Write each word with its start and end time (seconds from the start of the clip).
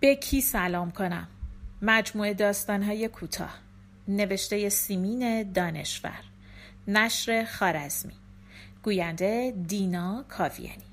به 0.00 0.14
کی 0.14 0.40
سلام 0.40 0.90
کنم؟ 0.90 1.28
مجموعه 1.82 2.34
داستانهای 2.34 3.08
کوتاه. 3.08 3.54
نوشته 4.08 4.68
سیمین 4.68 5.52
دانشور. 5.52 6.20
نشر 6.88 7.44
خارزمی. 7.44 8.14
گوینده 8.82 9.54
دینا 9.66 10.24
کاویانی. 10.28 10.84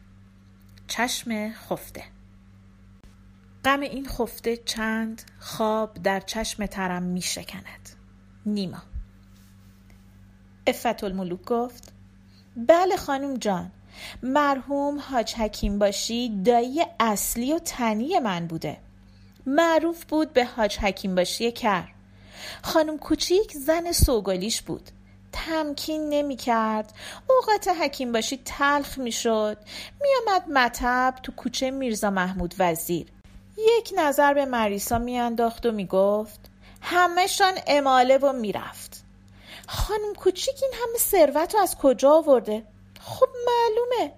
چشم 0.87 1.49
خفته. 1.51 2.03
غم 3.65 3.79
این 3.79 4.07
خفته 4.07 4.57
چند 4.57 5.21
خواب 5.39 5.93
در 6.03 6.19
چشم 6.19 6.65
ترم 6.65 7.03
می 7.03 7.21
شکند. 7.21 7.89
نیما. 8.45 8.83
افت 10.67 11.03
الملوک 11.03 11.45
گفت 11.45 11.93
بله 12.55 12.97
خانم 12.97 13.37
جان. 13.37 13.71
مرحوم 14.23 14.99
حاج 14.99 15.33
حکیم 15.33 15.79
باشی 15.79 16.41
دایی 16.43 16.81
اصلی 16.99 17.53
و 17.53 17.59
تنی 17.59 18.19
من 18.19 18.47
بوده. 18.47 18.86
معروف 19.47 20.05
بود 20.05 20.33
به 20.33 20.45
حاج 20.45 20.77
حکیم 20.77 21.15
باشی 21.15 21.51
کر. 21.51 21.87
خانم 22.63 22.97
کوچیک 22.97 23.51
زن 23.53 23.91
سوگالیش 23.91 24.61
بود. 24.61 24.89
تمکین 25.31 26.09
نمی 26.09 26.35
کرد 26.35 26.93
اوقات 27.29 27.67
حکیم 27.67 28.11
باشی 28.11 28.41
تلخ 28.45 28.97
می 28.97 29.11
شد 29.11 29.57
می 30.01 30.09
آمد 30.21 30.49
مطب 30.49 31.15
تو 31.23 31.31
کوچه 31.31 31.71
میرزا 31.71 32.09
محمود 32.09 32.55
وزیر. 32.59 33.07
یک 33.57 33.93
نظر 33.97 34.33
به 34.33 34.45
مریسا 34.45 34.97
میانداخت 34.99 35.65
و 35.65 35.71
می‌گفت 35.71 36.39
همهشان 36.81 37.53
اماله 37.67 38.17
و 38.17 38.33
می‌رفت. 38.33 39.03
خانم 39.67 40.13
کوچیک 40.17 40.55
این 40.61 40.71
همه 40.73 40.97
ثروت 40.97 41.55
رو 41.55 41.61
از 41.61 41.77
کجا 41.77 42.11
آورده؟ 42.11 42.63
خب 42.99 43.27
معلومه. 43.47 44.13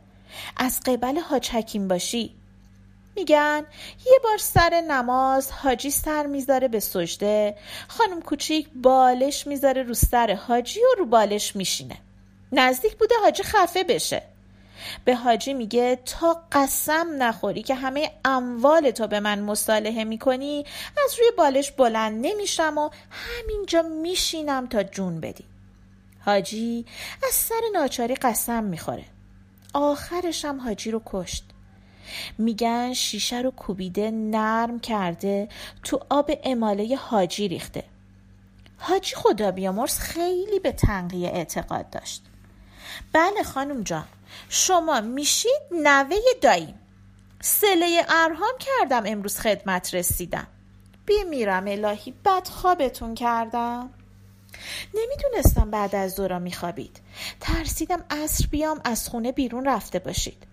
از 0.57 0.79
قبل 0.85 1.19
حاج 1.19 1.49
حکیم 1.49 1.87
باشی 1.87 2.38
میگن 3.15 3.65
یه 4.05 4.19
بار 4.23 4.37
سر 4.37 4.83
نماز 4.87 5.51
حاجی 5.51 5.91
سر 5.91 6.25
می‌ذاره 6.25 6.67
به 6.67 6.79
سجده 6.79 7.55
خانم 7.87 8.21
کوچیک 8.21 8.69
بالش 8.75 9.47
می‌ذاره 9.47 9.83
رو 9.83 9.93
سر 9.93 10.33
حاجی 10.33 10.79
و 10.79 10.95
رو 10.97 11.05
بالش 11.05 11.55
میشینه. 11.55 11.97
نزدیک 12.51 12.97
بوده 12.97 13.15
حاجی 13.21 13.43
خفه 13.43 13.83
بشه. 13.83 14.21
به 15.05 15.15
حاجی 15.15 15.53
میگه 15.53 15.99
تا 16.05 16.41
قسم 16.51 17.23
نخوری 17.23 17.63
که 17.63 17.75
همه 17.75 18.11
اموال 18.25 18.91
تو 18.91 19.07
به 19.07 19.19
من 19.19 19.39
مصالحه 19.39 20.03
می‌کنی 20.03 20.65
از 21.05 21.19
روی 21.19 21.31
بالش 21.37 21.71
بلند 21.71 22.27
نمیشم 22.27 22.77
و 22.77 22.89
همینجا 23.11 23.81
میشینم 23.81 24.67
تا 24.67 24.83
جون 24.83 25.19
بدی. 25.19 25.45
حاجی 26.25 26.85
از 27.27 27.33
سر 27.33 27.61
ناچاری 27.73 28.15
قسم 28.15 28.63
می‌خوره. 28.63 29.05
آخرشم 29.73 30.61
حاجی 30.61 30.91
رو 30.91 31.01
کشت. 31.05 31.43
میگن 32.37 32.93
شیشه 32.93 33.41
رو 33.41 33.51
کوبیده 33.51 34.11
نرم 34.11 34.79
کرده 34.79 35.49
تو 35.83 35.99
آب 36.09 36.31
اماله 36.43 36.95
حاجی 36.95 37.47
ریخته. 37.47 37.83
حاجی 38.77 39.15
خدا 39.15 39.51
بیامرز 39.51 39.99
خیلی 39.99 40.59
به 40.59 40.71
تنقیه 40.71 41.29
اعتقاد 41.29 41.89
داشت. 41.89 42.23
بله 43.13 43.43
خانم 43.43 43.83
جان 43.83 44.05
شما 44.49 45.01
میشید 45.01 45.61
نوه 45.71 46.17
داییم. 46.41 46.79
سله 47.41 48.05
ارهام 48.09 48.53
کردم 48.59 49.03
امروز 49.05 49.39
خدمت 49.39 49.93
رسیدم. 49.93 50.47
بیمیرم 51.05 51.67
الهی 51.67 52.13
بد 52.25 52.47
خوابتون 52.47 53.15
کردم. 53.15 53.89
نمی‌دونستم 54.93 55.71
بعد 55.71 55.95
از 55.95 56.15
دورا 56.15 56.39
میخوابید. 56.39 56.99
ترسیدم 57.39 58.03
اصر 58.09 58.47
بیام 58.47 58.81
از 58.83 59.09
خونه 59.09 59.31
بیرون 59.31 59.65
رفته 59.65 59.99
باشید. 59.99 60.43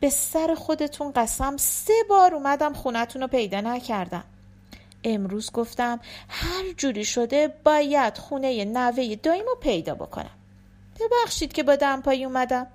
به 0.00 0.10
سر 0.10 0.54
خودتون 0.54 1.12
قسم 1.12 1.56
سه 1.56 1.94
بار 2.08 2.34
اومدم 2.34 2.72
خونتون 2.72 3.22
رو 3.22 3.28
پیدا 3.28 3.60
نکردم. 3.60 4.24
امروز 5.04 5.52
گفتم 5.52 6.00
هر 6.28 6.72
جوری 6.76 7.04
شده 7.04 7.54
باید 7.64 8.18
خونه 8.18 8.64
نوه 8.64 9.14
دایم 9.14 9.44
رو 9.44 9.54
پیدا 9.60 9.94
بکنم. 9.94 10.30
ببخشید 11.00 11.52
که 11.52 11.62
با 11.62 11.76
دمپایی 11.76 12.24
اومدم. 12.24 12.66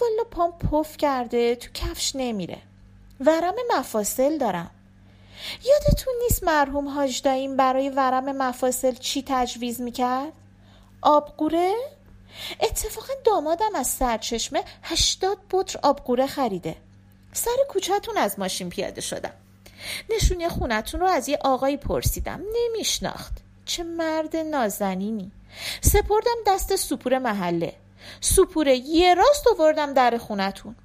والا 0.00 0.24
پام 0.30 0.52
پف 0.52 0.96
کرده 0.96 1.56
تو 1.56 1.68
کفش 1.74 2.12
نمیره. 2.16 2.58
ورم 3.20 3.54
مفاصل 3.76 4.38
دارم. 4.38 4.70
یادتون 5.64 6.14
نیست 6.22 6.44
مرحوم 6.44 6.88
حاج 6.88 7.22
داییم 7.22 7.56
برای 7.56 7.88
ورم 7.88 8.36
مفاصل 8.36 8.94
چی 8.94 9.24
تجویز 9.26 9.80
می‌کرد؟ 9.80 10.32
آبگوره؟ 11.02 11.74
اتفاقا 12.60 13.12
دامادم 13.24 13.74
از 13.74 13.86
سرچشمه 13.86 14.64
هشتاد 14.82 15.38
بطر 15.50 15.78
آبگوره 15.82 16.26
خریده. 16.26 16.76
سر 17.32 17.56
کوچهتون 17.68 18.16
از 18.16 18.38
ماشین 18.38 18.70
پیاده 18.70 19.00
شدم. 19.00 19.32
نشونی 20.10 20.48
خونتون 20.48 21.00
رو 21.00 21.06
از 21.06 21.28
یه 21.28 21.38
آقایی 21.44 21.76
پرسیدم. 21.76 22.40
نمیشناخت. 22.54 23.32
چه 23.64 23.82
مرد 23.82 24.36
نازنینی. 24.36 25.32
سپردم 25.80 26.36
دست 26.46 26.76
سپور 26.76 27.18
محله. 27.18 27.74
سپوره 28.20 28.76
یه 28.76 29.14
راست 29.14 29.46
آوردم 29.46 29.94
در 29.94 30.18
خونتون. 30.18 30.76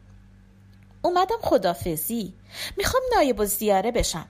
اومدم 1.02 1.38
خدافزی. 1.42 2.34
می‌خوام 2.78 3.04
نایب 3.16 3.40
و 3.40 3.46
زیاره 3.46 3.92
بشم. 3.92 4.28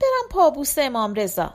برم 0.00 0.28
پابوس 0.30 0.78
امام 0.78 1.14
رضا. 1.14 1.54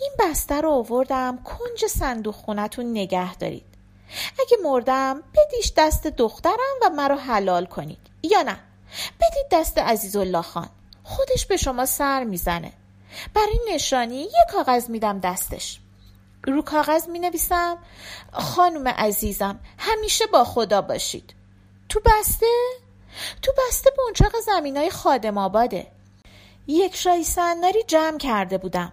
این 0.00 0.10
بسته 0.18 0.60
رو 0.60 0.70
آوردم. 0.70 1.38
کنج 1.44 1.86
صندوق 1.90 2.34
خونتون 2.34 2.90
نگه 2.90 3.34
دارید. 3.34 3.75
اگه 4.40 4.56
مردم 4.64 5.22
بدیش 5.34 5.72
دست 5.76 6.06
دخترم 6.06 6.76
و 6.82 6.90
مرا 6.90 7.16
حلال 7.16 7.66
کنید. 7.66 7.98
یا 8.22 8.42
نه؟ 8.42 8.58
بدید 9.20 9.46
دست 9.50 9.78
عزیزالله 9.78 10.42
خان. 10.42 10.68
خودش 11.02 11.46
به 11.46 11.56
شما 11.56 11.86
سر 11.86 12.24
می‌زنه. 12.24 12.72
برای 13.34 13.60
نشانی 13.74 14.20
یه 14.22 14.46
کاغذ 14.52 14.90
میدم 14.90 15.20
دستش. 15.20 15.80
رو 16.44 16.62
کاغذ 16.62 17.08
می 17.08 17.18
نویسم 17.18 17.78
خانم 18.32 18.88
عزیزم 18.88 19.60
همیشه 19.78 20.26
با 20.26 20.44
خدا 20.44 20.80
باشید. 20.82 21.34
تو 21.88 22.00
بسته؟ 22.04 22.46
تو 23.42 23.52
بسته 23.58 23.90
بنچاق 23.98 24.40
زمین 24.40 24.76
های 24.76 24.90
خادم 24.90 25.38
آباده. 25.38 25.86
یک 26.66 26.96
شایی 26.96 27.24
جمع 27.86 28.18
کرده 28.18 28.58
بودم. 28.58 28.92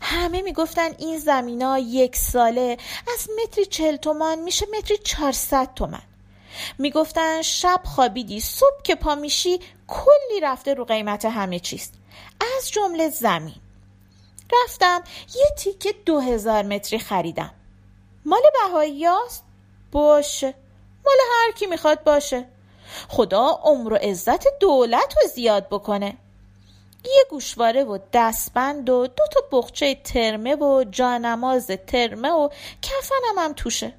همه 0.00 0.42
می‌گفتن 0.42 0.90
این 0.98 1.18
زمینا 1.18 1.78
یک 1.78 2.16
ساله 2.16 2.76
از 3.14 3.28
متری 3.42 3.66
چل 3.66 3.96
تومان 3.96 4.38
میشه 4.38 4.66
متری 4.78 4.98
چهارصد 4.98 5.74
تومن 5.74 6.02
می‌گفتن 6.78 7.42
شب 7.42 7.80
خوابیدی 7.84 8.40
صبح 8.40 8.82
که 8.84 8.94
پا 8.94 9.14
میشی 9.14 9.60
کلی 9.88 10.40
رفته 10.42 10.74
رو 10.74 10.84
قیمت 10.84 11.24
همه 11.24 11.58
چیز. 11.58 11.90
از 12.56 12.70
جمله 12.70 13.08
زمین. 13.08 13.54
رفتم 14.52 15.02
یه 15.34 15.46
تیکه 15.58 15.94
دو 16.06 16.20
هزار 16.20 16.62
متری 16.62 16.98
خریدم. 16.98 17.54
مال 18.24 18.42
بهایی 18.52 19.04
هاست؟ 19.06 19.44
باشه. 19.92 20.54
مال 21.06 21.16
هر 21.32 21.52
کی 21.52 21.66
می‌خواد 21.66 22.04
باشه. 22.04 22.48
خدا 23.08 23.60
عمر 23.62 23.92
و 23.92 23.96
عزت 23.96 24.58
دولت 24.58 25.14
رو 25.22 25.28
زیاد 25.28 25.68
بکنه. 25.68 26.16
یه 27.04 27.24
گوشواره 27.30 27.84
و 27.84 27.98
دستبند 28.12 28.90
و 28.90 29.06
دو 29.06 29.24
تا 29.32 29.40
بخچه 29.52 29.94
ترمه 29.94 30.56
و 30.56 30.84
جانماز 30.90 31.66
ترمه 31.66 32.30
و 32.30 32.48
کفنم 32.82 33.38
هم 33.38 33.52
توشه. 33.52 33.94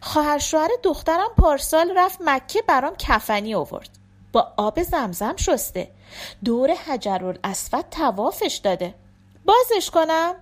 خواهر 0.00 0.38
شوهر 0.38 0.70
دخترم 0.82 1.28
پارسال 1.38 1.92
رفت 1.96 2.18
مکه 2.24 2.62
برام 2.62 2.96
کفنی 2.96 3.54
آورد. 3.54 3.90
با 4.32 4.52
آب 4.56 4.82
زمزم 4.82 5.36
شسته. 5.36 5.90
دور 6.44 6.74
حجر 6.74 7.34
اسفت 7.44 7.90
توافش 7.90 8.56
داده. 8.56 8.94
بازش 9.44 9.90
کنم؟ 9.90 10.34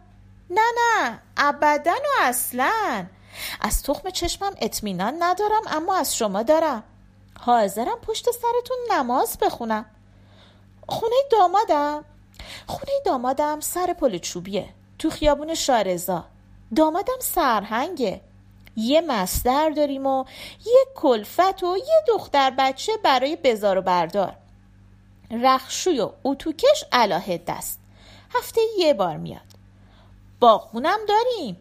نه 0.50 0.62
نه 0.76 1.18
ابدا 1.36 1.92
و 1.92 2.22
اصلا. 2.22 3.06
از 3.60 3.82
تخم 3.82 4.10
چشمم 4.10 4.54
اطمینان 4.60 5.22
ندارم 5.22 5.62
اما 5.66 5.96
از 5.96 6.16
شما 6.16 6.42
دارم. 6.42 6.84
حاضرم 7.40 7.98
پشت 8.02 8.24
سرتون 8.30 8.76
نماز 8.98 9.38
بخونم. 9.38 9.86
خونه 10.86 11.16
دامادم. 11.30 12.04
خونه 12.66 12.92
دامادم 13.04 13.60
سر 13.60 13.92
پل 13.92 14.18
چوبیه. 14.18 14.68
تو 14.98 15.10
خیابون 15.10 15.54
شارزا. 15.54 16.24
دامادم 16.76 17.18
سرهنگه. 17.20 18.20
یه 18.76 19.00
مصدر 19.00 19.70
داریم 19.70 20.06
و 20.06 20.24
یه 20.66 20.86
کلفت 20.94 21.62
و 21.62 21.76
یه 21.76 22.04
دختر 22.08 22.50
بچه 22.50 22.92
برای 23.02 23.36
بزار 23.36 23.78
و 23.78 23.82
بردار. 23.82 24.36
رخشوی 25.30 26.00
و 26.00 26.10
اتوکش 26.24 26.84
علاهه 26.92 27.40
دست. 27.46 27.80
هفته 28.34 28.60
یه 28.78 28.94
بار 28.94 29.16
میاد. 29.16 29.40
باغبونم 30.40 30.98
داریم. 31.08 31.56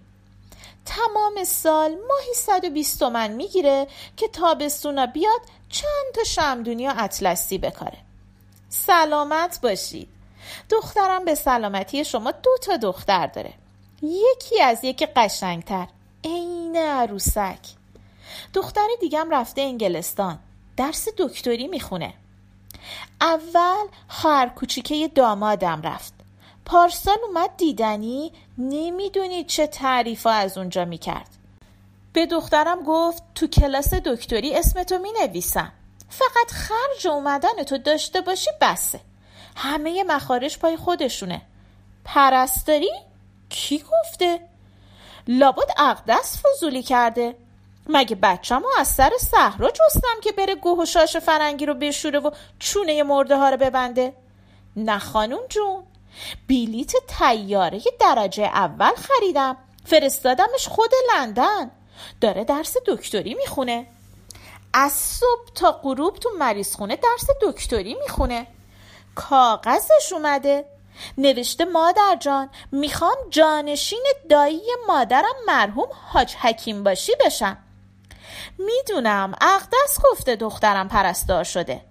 تمام 0.85 1.43
سال 1.43 1.91
ماهی 1.91 2.33
120 2.35 2.99
تومن 2.99 3.31
می‌گیره 3.31 3.87
که 4.17 4.27
تابستونا 4.27 5.05
بیاد 5.05 5.41
چند 5.69 6.13
تا 6.15 6.23
شمدونی 6.23 6.87
و 6.87 6.93
اطلسی 6.97 7.57
بکاره. 7.57 8.04
سلامت 8.83 9.59
باشید. 9.63 10.07
دخترم 10.69 11.25
به 11.25 11.35
سلامتی 11.35 12.05
شما 12.05 12.31
دو 12.31 12.51
تا 12.61 12.77
دختر 12.77 13.27
داره. 13.27 13.53
یکی 14.01 14.61
از 14.61 14.83
یکی 14.83 15.05
قشنگتر. 15.05 15.87
عین 16.23 16.75
عروسک. 16.77 17.59
دختر 18.53 18.87
دیگم 18.99 19.27
رفته 19.31 19.61
انگلستان. 19.61 20.39
درس 20.77 21.07
دکتری 21.17 21.67
می‌خونه. 21.67 22.13
اول 23.21 23.85
خواهر 24.07 24.49
کوچیکه 24.49 25.07
دامادم 25.07 25.81
رفت. 25.81 26.13
پارسال 26.65 27.17
اومد 27.27 27.57
دیدنی 27.57 28.31
نمی‌دونید 28.57 29.47
چه 29.47 29.67
تعریفا 29.67 30.29
از 30.29 30.57
اونجا 30.57 30.85
می‌کرد. 30.85 31.29
به 32.13 32.25
دخترم 32.25 32.83
گفت 32.83 33.23
تو 33.35 33.47
کلاس 33.47 33.93
دکتری 33.93 34.55
اسمتو 34.55 34.97
می‌نویسم. 34.97 35.71
فقط 36.19 36.51
خرج 36.51 37.07
اومدن 37.07 37.63
تو 37.63 37.77
داشته 37.77 38.21
باشی 38.21 38.49
بسه. 38.61 38.99
همه 39.55 40.03
مخارج 40.03 40.59
پای 40.59 40.77
خودشونه. 40.77 41.41
پرستاری؟ 42.05 42.91
کی 43.49 43.83
گفته؟ 43.91 44.39
لابد 45.27 45.71
اقدس 45.77 46.41
فضولی 46.41 46.83
کرده. 46.83 47.35
مگه 47.89 48.15
بچم 48.15 48.61
و 48.61 48.79
از 48.79 48.87
سر 48.87 49.11
صحرا 49.19 49.71
جستم 49.71 50.21
که 50.23 50.31
بره 50.31 50.55
گوه 50.55 50.83
و 50.83 50.85
شاش 50.85 51.17
فرنگی 51.17 51.65
رو 51.65 51.73
بشوره 51.73 52.19
و 52.19 52.31
چونه 52.59 53.03
مرده 53.03 53.37
ها 53.37 53.49
رو 53.49 53.57
ببنده؟ 53.57 54.13
نه 54.75 54.99
خانون 54.99 55.47
جون. 55.49 55.83
بیلیت 56.47 56.93
تیاره 57.07 57.81
درجه 57.99 58.43
اول 58.43 58.91
خریدم. 58.95 59.57
فرستادمش 59.85 60.67
خود 60.67 60.91
لندن. 61.13 61.71
داره 62.21 62.43
درس 62.43 62.75
دکتری 62.87 63.33
می‌خونه. 63.33 63.87
از 64.77 64.91
صبح 64.91 65.53
تا 65.55 65.71
غروب 65.71 66.15
تو 66.17 66.29
مریض 66.39 66.75
خونه 66.75 66.95
درس 66.95 67.25
دکتری 67.41 67.93
می‌خونه. 67.93 68.47
کاغذش 69.15 70.13
اومده. 70.13 70.65
نوشته 71.17 71.65
مادر 71.65 72.17
جان 72.19 72.49
می‌خوام 72.71 73.15
جانشین 73.29 74.03
دایی 74.29 74.61
مادرم 74.87 75.35
مرحوم 75.47 75.87
حاج 76.11 76.35
حکیم 76.35 76.83
باشی 76.83 77.11
بشم. 77.25 77.57
می‌دونم 78.57 79.33
اقدس 79.41 79.99
گفته 80.03 80.35
دخترم 80.35 80.87
پرستار 80.87 81.43
شده. 81.43 81.81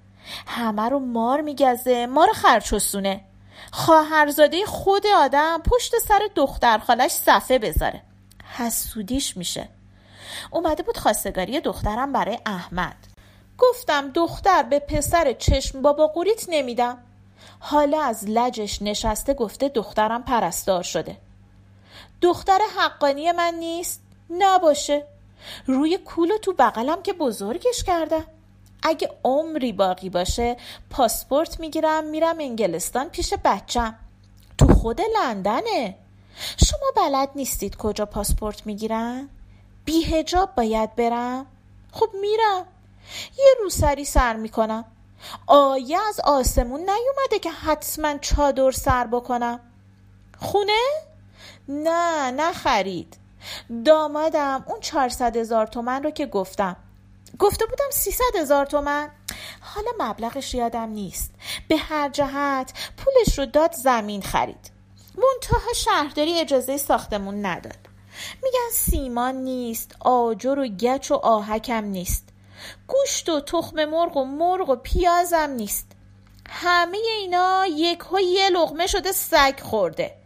همه 0.46 0.88
رو 0.88 0.98
مار 0.98 1.40
میگزه 1.40 2.06
مار 2.06 2.32
خرچوسونه 2.32 3.24
خواهرزاده 3.72 4.66
خود 4.66 5.06
آدم 5.06 5.62
پشت 5.70 5.98
سر 5.98 6.28
دختر 6.34 6.78
خالش 6.78 7.10
صفه 7.10 7.58
بذاره. 7.58 8.02
حسودیش 8.56 9.36
میشه. 9.36 9.68
اومده 10.50 10.82
بود 10.82 10.96
خواستگاری 10.96 11.60
دخترم 11.60 12.12
برای 12.12 12.38
احمد. 12.46 12.96
گفتم 13.58 14.10
دختر 14.10 14.62
به 14.62 14.78
پسر 14.78 15.32
چشم 15.32 15.82
بابا 15.82 16.06
قوریت 16.06 16.44
نمیدم. 16.48 16.98
حالا 17.60 18.02
از 18.02 18.24
لجش 18.28 18.82
نشسته 18.82 19.34
گفته 19.34 19.68
دخترم 19.68 20.22
پرستار 20.22 20.82
شده. 20.82 21.16
دختر 22.20 22.58
حقانی 22.78 23.32
من 23.32 23.54
نیست؟ 23.54 24.00
نباشه. 24.30 25.06
روی 25.66 25.98
کول 25.98 26.36
تو 26.42 26.52
بغلم 26.52 27.02
که 27.02 27.12
بزرگش 27.12 27.84
کردم. 27.86 28.24
اگه 28.82 29.10
عمری 29.24 29.72
باقی 29.72 30.10
باشه 30.10 30.56
پاسپورت 30.90 31.60
می‌گیرم 31.60 32.04
میرم 32.04 32.36
انگلستان 32.40 33.08
پیش 33.08 33.34
بچم. 33.44 33.94
تو 34.58 34.74
خود 34.74 35.00
لندنه. 35.00 35.96
شما 36.66 36.92
بلد 36.96 37.28
نیستید 37.34 37.76
کجا 37.76 38.06
پاسپورت 38.06 38.66
می‌گیرن؟ 38.66 39.28
بیهجاب 39.84 40.54
باید 40.54 40.96
برم؟ 40.96 41.46
خب 41.92 42.10
میرم. 42.20 42.66
یه 43.38 43.54
روسری 43.62 44.04
سر 44.04 44.36
می‌کنم. 44.36 44.84
آیه 45.46 45.98
از 46.08 46.20
آسمون 46.20 46.80
نیومده 46.80 47.38
که 47.42 47.50
حتما 47.50 48.18
چادر 48.18 48.70
سر 48.70 49.06
بکنم. 49.06 49.60
خونه؟ 50.38 50.82
نه 51.68 52.30
نه 52.30 52.52
خرید 52.52 53.16
دامادم 53.84 54.64
اون 54.68 54.80
400 54.80 55.36
هزار 55.36 55.66
تومن 55.66 56.02
رو 56.02 56.10
که 56.10 56.26
گفتم. 56.26 56.76
گفته 57.38 57.66
بودم 57.66 57.90
300 57.90 58.24
هزار 58.38 58.66
تومن. 58.66 59.10
حالا 59.60 59.90
مبلغش 59.98 60.54
یادم 60.54 60.88
نیست. 60.88 61.34
به 61.68 61.76
هر 61.76 62.08
جهت 62.08 62.72
پولش 62.96 63.38
رو 63.38 63.46
داد 63.46 63.72
زمین 63.72 64.22
خرید. 64.22 64.70
منتها 65.16 65.72
شهرداری 65.74 66.40
اجازه 66.40 66.76
ساختمون 66.76 67.46
نداد. 67.46 67.83
میگن 68.42 68.70
سیمان 68.72 69.34
نیست 69.34 69.96
آجر 70.00 70.58
و 70.58 70.66
گچ 70.66 71.10
و 71.10 71.14
آهکم 71.14 71.84
نیست. 71.84 72.28
گوشت 72.86 73.28
و 73.28 73.40
تخم 73.40 73.84
مرغ 73.84 74.16
و 74.16 74.24
مرغ 74.24 74.68
و 74.68 74.76
پیازم 74.76 75.50
نیست. 75.50 75.86
همه 76.48 76.98
اینا 77.18 77.66
یک 77.66 78.00
ها 78.00 78.20
یه 78.20 78.50
لغمه 78.50 78.86
شده 78.86 79.12
سگ 79.12 79.60
خورده. 79.62 80.16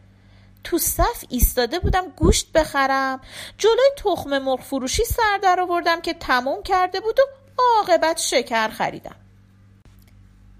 تو 0.64 0.78
صف 0.78 1.24
ایستاده 1.28 1.78
بودم 1.78 2.08
گوشت 2.16 2.52
بخرم 2.52 3.20
جلوی 3.58 3.90
تخم 3.96 4.38
مرغ 4.38 4.60
فروشی 4.60 5.04
سر 5.04 5.38
در 5.42 5.60
آوردم 5.60 6.00
که 6.00 6.14
تموم 6.14 6.62
کرده 6.62 7.00
بود 7.00 7.20
و 7.20 7.22
عاقبت 7.58 8.18
شکر 8.18 8.68
خریدم. 8.68 9.16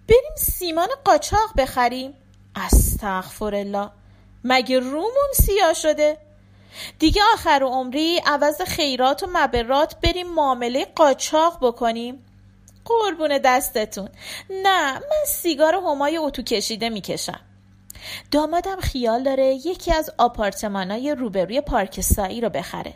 بریم 0.09 0.37
سیمان 0.37 0.89
قاچاق 1.05 1.53
بخریم. 1.59 2.15
استغفر 2.57 3.55
الله 3.55 3.91
مگه 4.45 4.79
رومون 4.79 5.33
سیاه 5.35 5.75
شده؟ 5.75 6.28
دیگه 6.99 7.23
آخر 7.35 7.63
عمری 7.63 8.19
عوض 8.27 8.63
خیرات 8.63 9.23
و 9.23 9.27
مبرات 9.33 10.01
بریم 10.01 10.35
معامله 10.35 10.87
قاچاق 10.95 11.59
بکنیم. 11.63 12.25
قربون 12.85 13.39
دستتون. 13.39 14.09
نه 14.51 14.93
من 14.95 15.25
سیگار 15.27 15.75
همای 15.75 16.17
اتو 16.17 16.43
کشیده 16.43 16.89
می‌کشم. 16.89 17.41
دامادم 18.31 18.81
خیال 18.81 19.23
داره 19.23 19.45
یکی 19.47 19.93
از 19.93 20.11
آپارتمانای 20.19 21.15
روبروی 21.15 21.61
پارک 21.61 22.01
سایی 22.01 22.41
رو 22.41 22.49
بخره. 22.49 22.95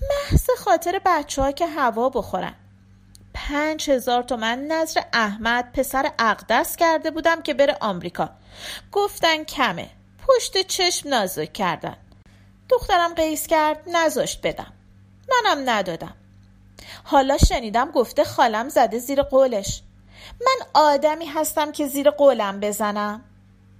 محض 0.00 0.46
خاطر 0.58 1.00
بچه 1.04 1.42
ها 1.42 1.52
که 1.52 1.66
هوا 1.66 2.08
بخورن. 2.08 2.54
پنج 3.34 3.90
هزار 3.90 4.22
تومن 4.22 4.58
نظر 4.66 5.00
احمد 5.12 5.72
پسر 5.72 6.12
اقدس 6.18 6.76
کرده 6.76 7.10
بودم 7.10 7.42
که 7.42 7.54
بره 7.54 7.76
آمریکا. 7.80 8.30
گفتن 8.92 9.44
کمه. 9.44 9.90
پشت 10.28 10.66
چشم 10.66 11.08
نازک 11.08 11.52
کردن. 11.52 11.96
دخترم 12.72 13.14
قیس 13.14 13.46
کرد 13.46 13.82
نذاشت 13.86 14.40
بدم. 14.42 14.72
منم 15.28 15.70
ندادم. 15.70 16.14
حالا 17.04 17.38
شنیدم 17.38 17.90
گفته 17.90 18.24
خالم 18.24 18.68
زده 18.68 18.98
زیر 18.98 19.22
قولش. 19.22 19.82
من 20.40 20.66
آدمی 20.74 21.26
هستم 21.26 21.72
که 21.72 21.86
زیر 21.86 22.10
قولم 22.10 22.60
بزنم. 22.60 23.24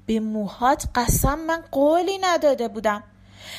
به 0.06 0.20
موهات 0.20 0.84
قسم 0.94 1.38
من 1.38 1.64
قولی 1.72 2.18
نداده 2.18 2.68
بودم. 2.68 3.02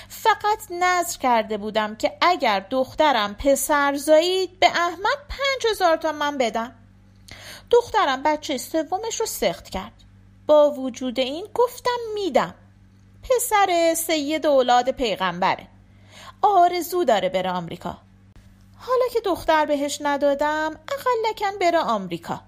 فقط 0.09 0.59
نظر 0.71 1.17
کرده 1.17 1.57
بودم 1.57 1.95
که 1.95 2.17
اگر 2.21 2.59
دخترم 2.69 3.35
پسر 3.35 3.95
زایید 3.95 4.59
به 4.59 4.67
احمد 4.67 5.17
پنج 5.29 5.71
هزار 5.71 6.11
من 6.11 6.37
بدم. 6.37 6.75
دخترم 7.71 8.23
بچه 8.23 8.57
سومش 8.57 9.19
رو 9.19 9.25
سخت 9.25 9.69
کرد. 9.69 9.91
با 10.47 10.71
وجود 10.71 11.19
این 11.19 11.47
گفتم 11.53 11.99
میدم. 12.13 12.55
پسر 13.23 13.93
سید 13.97 14.45
اولاد 14.45 14.89
پیغمبره 14.89 15.67
آرزو 16.41 17.03
داره 17.03 17.29
بره 17.29 17.51
آمریکا. 17.51 17.97
حالا 18.77 19.05
که 19.13 19.19
دختر 19.25 19.65
بهش 19.65 19.99
ندادم 20.01 20.71
اقلکن 20.71 21.59
بره 21.61 21.79
آمریکا. 21.79 22.41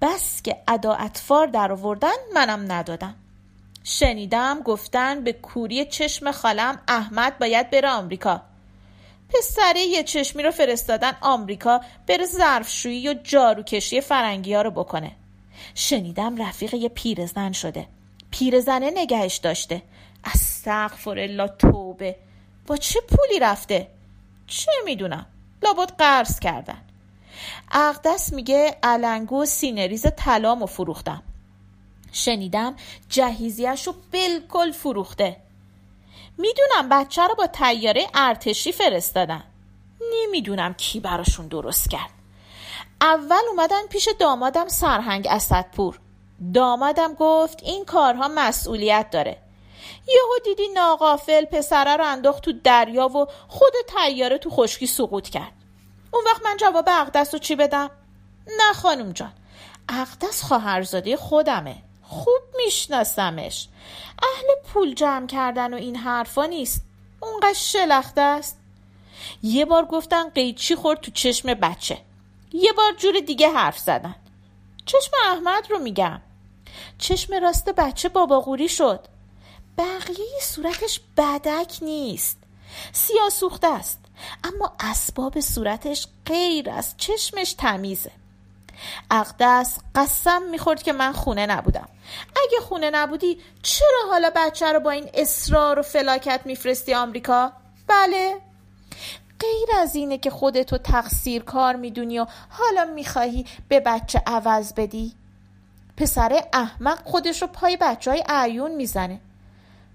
بس 0.00 0.42
که 0.42 0.56
ادا 0.68 0.94
اطفار 0.94 1.46
در 1.46 1.72
آوردن 1.72 2.16
منم 2.34 2.72
ندادم. 2.72 3.14
شنیدم 3.84 4.60
گفتن 4.60 5.24
به 5.24 5.32
کوری 5.32 5.84
چشم 5.84 6.30
خالم 6.30 6.80
احمد 6.88 7.38
باید 7.38 7.70
بره 7.70 7.90
آمریکا. 7.90 8.42
پسره 9.28 9.80
یه 9.80 10.02
چشمی 10.02 10.42
رو 10.42 10.50
فرستادن 10.50 11.12
آمریکا 11.20 11.80
بره 12.06 12.26
ظرفشویی 12.26 13.08
و 13.08 13.14
جاروکشی 13.14 14.00
فرنگی 14.00 14.54
ها 14.54 14.62
رو 14.62 14.70
بکنه. 14.70 15.16
شنیدم 15.74 16.42
رفیق 16.42 16.74
یه 16.74 16.88
پیرزن 16.88 17.52
شده. 17.52 17.86
پیرزنه 18.34 18.90
نگهش 18.94 19.36
داشته. 19.36 19.82
استغفر 20.24 21.18
الله 21.18 21.48
توبه. 21.48 22.16
با 22.66 22.76
چه 22.76 23.00
پولی 23.00 23.38
رفته؟ 23.38 23.88
چه 24.46 24.72
می‌دونم. 24.84 25.26
لابد 25.62 25.92
قرض 25.98 26.40
کردن. 26.40 26.82
اقدس 27.72 28.32
میگه 28.32 28.76
النگو 28.82 29.44
سینه‌ریز 29.44 30.06
طلام 30.16 30.62
و 30.62 30.66
فروختم. 30.66 31.22
شنیدم 32.12 32.74
جهیزیش 33.08 33.86
رو 33.86 33.94
بالکل 34.12 34.72
فروخته. 34.72 35.36
می‌دونم 36.38 36.88
بچه 36.88 37.22
رو 37.22 37.34
با 37.34 37.46
تیاره 37.46 38.06
ارتشی 38.14 38.72
فرستادن. 38.72 39.44
نمی‌دونم 40.12 40.74
کی 40.74 41.00
براشون 41.00 41.48
درست 41.48 41.90
کرد. 41.90 42.10
اول 43.00 43.42
اومدن 43.50 43.86
پیش 43.90 44.08
دامادم 44.18 44.68
سرهنگ 44.68 45.26
اسدپور. 45.30 46.00
دامادم 46.54 47.14
گفت 47.14 47.62
این 47.62 47.84
کارها 47.84 48.28
مسئولیت 48.28 49.10
داره. 49.10 49.36
یهو 50.08 50.38
دیدی 50.44 50.68
ناقافل 50.68 51.44
پسره 51.44 51.96
رو 51.96 52.04
انداخت 52.04 52.42
تو 52.42 52.52
دریا 52.52 53.08
و 53.08 53.26
خود 53.48 53.72
تیاره 53.88 54.38
تو 54.38 54.50
خشکی 54.50 54.86
سقوط 54.86 55.28
کرد. 55.28 55.52
اون 56.10 56.24
وقت 56.26 56.44
من 56.44 56.56
جواب 56.56 56.88
اقدس 56.88 57.34
رو 57.34 57.40
چی 57.40 57.56
بدم؟ 57.56 57.90
نه 58.46 58.72
خانم 58.72 59.12
جان 59.12 59.32
اقدس 59.88 60.42
خواهرزاده 60.42 61.16
خودمه. 61.16 61.76
خوب 62.02 62.42
میشناسمش. 62.56 63.68
اهل 64.22 64.72
پول 64.72 64.94
جمع 64.94 65.26
کردن 65.26 65.74
و 65.74 65.76
این 65.76 65.96
حرفا 65.96 66.46
نیست. 66.46 66.84
اونقدر 67.20 67.52
شلخته 67.52 68.20
است. 68.20 68.58
یه 69.42 69.64
بار 69.64 69.84
گفتن 69.84 70.30
قیچی 70.30 70.74
خورد 70.74 71.00
تو 71.00 71.10
چشم 71.10 71.54
بچه. 71.54 71.98
یه 72.52 72.72
بار 72.72 72.92
جور 72.92 73.20
دیگه 73.20 73.50
حرف 73.50 73.78
زدن. 73.78 74.14
چشم 74.86 75.12
احمد 75.24 75.70
رو 75.70 75.78
میگم. 75.78 76.20
چشم 76.98 77.34
راست 77.34 77.68
بچه 77.68 78.08
باباغوری 78.08 78.68
شد. 78.68 79.06
بقیه 79.78 80.40
صورتش 80.42 81.00
بدک 81.16 81.78
نیست. 81.82 82.38
سیاه 82.92 83.30
سوخته 83.30 83.66
است 83.66 84.00
اما 84.44 84.72
اسباب 84.80 85.40
صورتش 85.40 86.06
غیر 86.26 86.70
از 86.70 86.94
چشمش 86.96 87.52
تمیزه. 87.52 88.10
اقدس 89.10 89.78
قسم 89.94 90.42
می‌خورد 90.42 90.82
که 90.82 90.92
من 90.92 91.12
خونه 91.12 91.46
نبودم. 91.46 91.88
اگه 92.36 92.60
خونه 92.60 92.90
نبودی 92.90 93.38
چرا 93.62 94.10
حالا 94.10 94.30
بچه 94.36 94.72
رو 94.72 94.80
با 94.80 94.90
این 94.90 95.10
اصرار 95.14 95.78
و 95.78 95.82
فلاکت 95.82 96.40
میفرستی 96.44 96.94
آمریکا؟ 96.94 97.52
بله. 97.86 98.40
غیر 99.40 99.68
از 99.78 99.94
اینه 99.94 100.18
که 100.18 100.30
خودتو 100.30 100.78
تقصیر 100.78 101.42
کار 101.42 101.76
می‌دونی 101.76 102.18
و 102.18 102.26
حالا 102.48 102.84
می‌خواهی 102.84 103.46
به 103.68 103.80
بچه 103.80 104.22
عوض 104.26 104.72
بدی؟ 104.74 105.14
پسر 105.96 106.44
احمق 106.52 106.98
خودش 107.04 107.42
رو 107.42 107.48
پای 107.48 107.76
بچه 107.80 108.10
های 108.10 108.24
عیون 108.28 108.70
می‌زنه. 108.70 109.20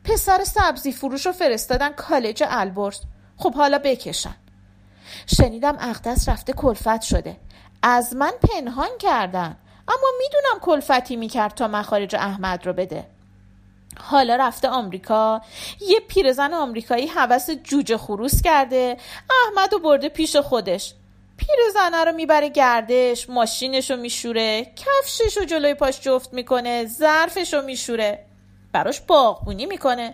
پسر 0.04 0.44
سبزی 0.44 0.92
فروش 0.92 1.26
رو 1.26 1.32
فرستادن 1.32 1.90
کالج 1.90 2.44
البرز. 2.48 3.00
خب 3.38 3.54
حالا 3.54 3.80
بکشن. 3.80 4.36
شنیدم 5.38 5.78
اقدس 5.80 6.30
رفته 6.30 6.54
کلفت 6.54 7.02
شده. 7.02 7.38
از 7.84 8.16
من 8.16 8.32
پنهان 8.50 8.90
کردن. 9.00 9.58
اما 9.88 10.08
می‌دونم 10.20 10.60
کلفتی 10.62 11.16
می‌کرد 11.16 11.54
تا 11.54 11.68
مخارج 11.68 12.16
احمد 12.16 12.66
رو 12.66 12.74
بده. 12.74 13.06
حالا 13.98 14.36
رفته 14.36 14.68
آمریکا. 14.68 15.42
یه 15.82 16.00
پیرزن 16.00 16.54
آمریکایی 16.54 17.08
حوس 17.08 17.50
جوجه 17.50 17.98
خروس 17.98 18.42
کرده. 18.42 18.98
احمد 19.46 19.74
رو 19.74 19.80
برده 19.80 20.10
پیش 20.10 20.36
خودش. 20.36 20.94
پیرزنه 21.40 22.04
رو 22.04 22.12
می‌بره 22.12 22.50
گردش 22.50 23.30
ماشینش 23.30 23.92
رو 23.92 23.98
میشوره 23.98 24.66
کفشش 24.76 25.38
رو 25.38 25.46
جلوی 25.46 25.74
پاش 25.74 26.02
جفت 26.02 26.34
می‌کنه 26.34 26.86
ظرفش 26.86 27.54
رو 27.54 27.62
میشوره. 27.62 28.26
براش 28.74 29.02
باغبونی 29.02 29.66
می‌کنه. 29.66 30.14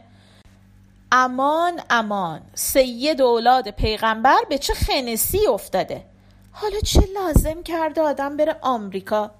امان 1.11 1.81
امان. 1.89 2.41
سید 2.53 3.21
اولاد 3.21 3.69
پیغمبر 3.69 4.39
به 4.49 4.57
چه 4.57 4.73
خنسی 4.73 5.47
افتاده. 5.47 6.03
حالا 6.51 6.79
چه 6.79 7.01
لازم 7.15 7.63
کرده 7.63 8.01
آدم 8.01 8.37
بره 8.37 8.55
آمریکا؟ 8.61 9.31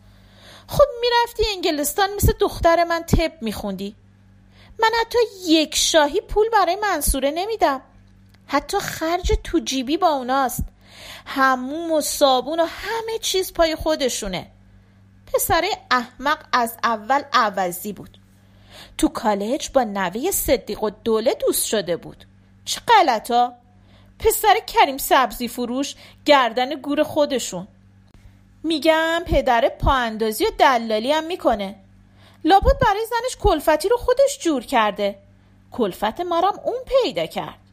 خب 0.68 0.86
می‌رفتی 1.02 1.44
انگلستان 1.56 2.10
مثل 2.16 2.34
دختر 2.40 2.84
من 2.84 3.04
تب 3.04 3.32
میخوندی. 3.42 3.96
من 4.80 4.90
حتی 5.02 5.18
یک 5.48 5.76
شاهی 5.76 6.22
پول 6.22 6.50
برای 6.50 6.76
منصوره 6.76 7.32
نمیدم. 7.32 7.82
حتی 8.48 8.80
خرج 8.80 9.34
تو 9.44 9.60
جیبی 9.60 9.98
با 9.98 10.10
اوناست. 10.10 10.64
هموم 11.26 11.92
و 11.92 12.02
صابون 12.02 12.60
و 12.60 12.66
همه 12.66 13.20
چیز 13.22 13.54
پای 13.54 13.76
خودشونه. 13.76 14.52
پسره 15.34 15.70
احمق 15.92 16.46
از 16.54 16.78
اول 16.84 17.22
عوضی 17.34 17.94
بود. 17.94 18.18
تو 18.98 19.08
کالج 19.08 19.70
با 19.74 19.84
نوه 19.84 20.32
صدیق 20.32 20.84
و 20.84 20.90
دوله 20.90 21.34
دوست 21.34 21.66
شده 21.66 21.98
بود. 21.98 22.26
چه 22.66 22.82
غلطا 22.88 23.54
پسر 24.20 24.60
کریم 24.68 24.98
سبزی 24.98 25.48
فروش 25.48 25.96
گردن 26.26 26.70
گور 26.76 27.04
خودشون. 27.04 27.68
میگم 28.64 29.24
پدر 29.26 29.70
پا 29.70 29.92
اندازی 29.92 30.46
و 30.46 30.50
دلالی 30.58 31.12
هم 31.12 31.24
می‌کنه. 31.24 31.76
لابد 32.44 32.80
برای 32.82 33.06
زنش 33.06 33.38
کلفتی 33.40 33.90
رو 33.90 33.98
خودش 33.98 34.40
جور 34.40 34.64
کرده. 34.64 35.20
کلفت 35.72 36.22
مارم 36.22 36.60
اون 36.64 36.78
پیدا 36.86 37.26
کرد. 37.26 37.65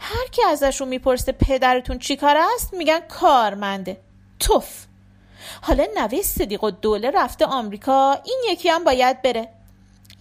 هر 0.00 0.26
کی 0.32 0.42
ازشون 0.42 0.88
می‌پرسه 0.88 1.32
پدرتون 1.32 1.98
چی 1.98 2.16
کار 2.16 2.36
است 2.36 2.74
میگن 2.74 3.00
کارمنده. 3.00 4.00
توف. 4.40 4.84
حالا 5.62 5.86
نوه 5.96 6.22
صدیق 6.22 6.64
و 6.64 6.70
دوله 6.70 7.10
رفته 7.10 7.46
آمریکا 7.46 8.12
این 8.24 8.42
یکی 8.50 8.68
هم 8.68 8.84
باید 8.84 9.22
بره. 9.22 9.48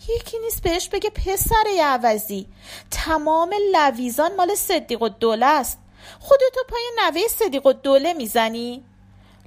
یکی 0.09 0.39
نیست 0.39 0.63
بهش 0.63 0.89
بگه 0.89 1.09
پسر 1.09 1.65
عوضی. 1.83 2.47
تمام 2.91 3.55
لویزان 3.73 4.35
مال 4.35 4.55
صدیق 4.55 5.01
و 5.01 5.09
دوله 5.09 5.45
است. 5.45 5.79
خودتو 6.19 6.63
پای 6.69 6.81
نوه 6.99 7.27
صدیق 7.27 7.65
و 7.65 7.73
دوله 7.73 8.13
می‌زنی؟ 8.13 8.83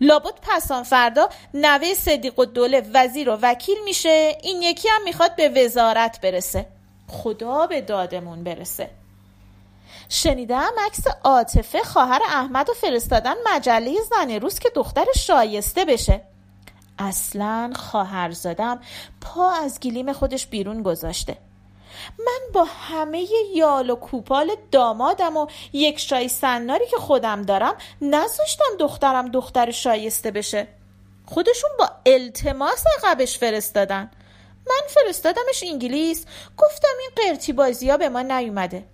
لابد 0.00 0.34
پسان 0.42 0.82
فردا 0.82 1.28
نوه 1.54 1.94
صدیق 1.94 2.38
و 2.38 2.44
دوله 2.44 2.90
وزیر 2.94 3.30
و 3.30 3.38
وکیل 3.42 3.76
میشه. 3.84 4.38
این 4.42 4.62
یکی 4.62 4.88
هم 4.88 5.04
می‌خواد 5.04 5.36
به 5.36 5.48
وزارت 5.48 6.20
برسه. 6.20 6.66
خدا 7.08 7.66
به 7.66 7.80
دادمون 7.80 8.44
برسه. 8.44 8.90
شنیدم 10.08 10.72
عکس 10.86 11.04
عاطفه 11.24 11.82
خواهر 11.82 12.20
احمد 12.26 12.70
و 12.70 12.72
فرستادن 12.72 13.34
مجله 13.46 13.94
زن 14.10 14.30
روز 14.30 14.58
که 14.58 14.70
دختر 14.74 15.04
شایسته 15.16 15.84
بشه. 15.84 16.20
اصلا 16.98 17.72
خواهر 17.76 18.30
زادم 18.30 18.80
پا 19.20 19.50
از 19.50 19.80
گلیم 19.80 20.12
خودش 20.12 20.46
بیرون 20.46 20.82
گذاشته. 20.82 21.38
من 22.18 22.52
با 22.52 22.64
همه 22.64 23.26
یال 23.54 23.90
و 23.90 23.96
کوپال 23.96 24.50
دامادم 24.70 25.36
و 25.36 25.46
یک 25.72 25.98
شای 25.98 26.28
سناری 26.28 26.86
که 26.86 26.96
خودم 26.96 27.42
دارم 27.42 27.74
نذاشتم 28.02 28.76
دخترم 28.80 29.28
دختر 29.28 29.70
شایسته 29.70 30.30
بشه. 30.30 30.68
خودشون 31.26 31.70
با 31.78 31.90
التماس 32.06 32.84
عقبش 32.96 33.38
فرستادن. 33.38 34.10
من 34.66 34.80
فرستادمش 34.88 35.64
انگلیس 35.66 36.24
گفتم 36.56 36.88
این 37.00 37.10
قرتی 37.16 37.52
بازی 37.52 37.90
ها 37.90 37.96
به 37.96 38.08
ما 38.08 38.22
نیومده. 38.22 38.84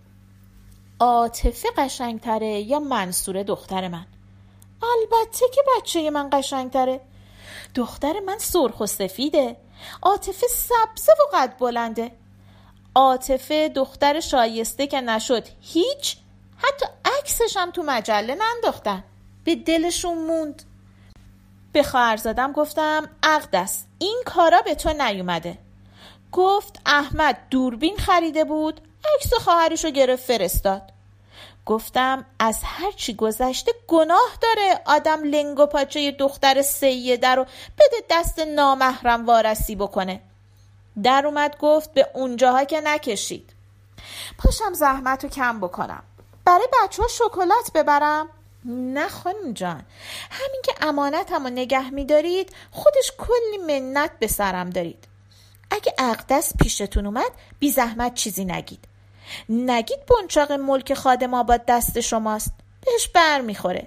عاطفه 1.02 1.68
قشنگتره 1.76 2.60
یا 2.60 2.78
منصوره 2.78 3.44
دختر 3.44 3.88
من؟ 3.88 4.06
البته 4.82 5.46
که 5.54 5.62
بچه 5.76 6.10
من 6.10 6.30
قشنگتره. 6.32 7.00
دختر 7.74 8.20
من 8.20 8.38
سرخ 8.38 8.80
و 8.80 8.86
سفیده. 8.86 9.56
عاطفه 10.02 10.46
سبزه 10.46 11.12
و 11.12 11.36
قد 11.36 11.56
بلنده. 11.58 12.12
عاطفه 12.94 13.68
دختر 13.68 14.20
شایسته 14.20 14.86
که 14.86 15.00
نشد 15.00 15.48
هیچ 15.60 16.16
حتی 16.56 16.86
عکسش 17.18 17.56
هم 17.56 17.70
تو 17.70 17.82
مجله 17.82 18.38
ننداختن. 18.40 19.04
به 19.44 19.56
دلشون 19.56 20.18
موند. 20.18 20.62
به 21.72 21.82
خواهر 21.82 22.16
زدم 22.16 22.52
گفتم 22.52 23.08
اقدس 23.22 23.84
این 23.98 24.22
کارا 24.26 24.62
به 24.62 24.74
تو 24.74 24.92
نیومده. 24.92 25.58
گفت 26.32 26.80
احمد 26.86 27.38
دوربین 27.50 27.96
خریده 27.96 28.44
بود 28.44 28.80
عکس 29.14 29.34
خواهرش 29.34 29.84
رو 29.84 29.90
گرفت 29.90 30.24
فرستاد. 30.24 30.82
گفتم 31.66 32.26
از 32.38 32.58
هر 32.64 32.90
چی 32.90 33.14
گذشته 33.14 33.72
گناه 33.88 34.38
داره. 34.40 34.80
آدم 34.84 35.22
لنگ 35.22 35.58
و 35.58 35.66
پاچه 35.66 36.10
دختر 36.10 36.62
سیده 36.62 37.28
رو 37.28 37.44
بده 37.78 38.06
دست 38.10 38.38
نامحرم 38.38 39.26
وارسی 39.26 39.76
بکنه. 39.76 40.22
در 41.02 41.22
اومد 41.26 41.56
گفت 41.58 41.94
به 41.94 42.08
اونجاها 42.14 42.64
که 42.64 42.80
نکشید. 42.80 43.50
پاشم 44.38 44.72
زحمت 44.72 45.24
رو 45.24 45.30
کم 45.30 45.60
بکنم. 45.60 46.02
برای 46.44 46.68
بچه 46.82 47.02
ها 47.02 47.08
شکلات 47.08 47.72
ببرم؟ 47.74 48.28
نه 48.64 49.08
خانم 49.08 49.52
جان. 49.52 49.84
همین 50.30 50.60
که 50.64 50.72
امانتم 50.80 51.44
رو 51.44 51.50
نگه 51.50 51.90
میدارید 51.90 52.52
خودش 52.70 53.12
کلی 53.18 53.80
منت 53.80 54.10
به 54.18 54.26
سرم 54.26 54.70
دارید. 54.70 55.04
اگه 55.70 55.94
اقدس 55.98 56.52
پیشتون 56.56 57.06
اومد 57.06 57.30
بی 57.58 57.70
زحمت 57.70 58.14
چیزی 58.14 58.44
نگید. 58.44 58.88
نگید 59.48 60.06
بنچاق 60.06 60.52
ملک 60.52 60.94
خادم 60.94 61.34
آباد 61.34 61.66
دست 61.66 62.00
شماست. 62.00 62.52
بهش 62.86 63.08
بر 63.08 63.40
می‌خوره. 63.40 63.86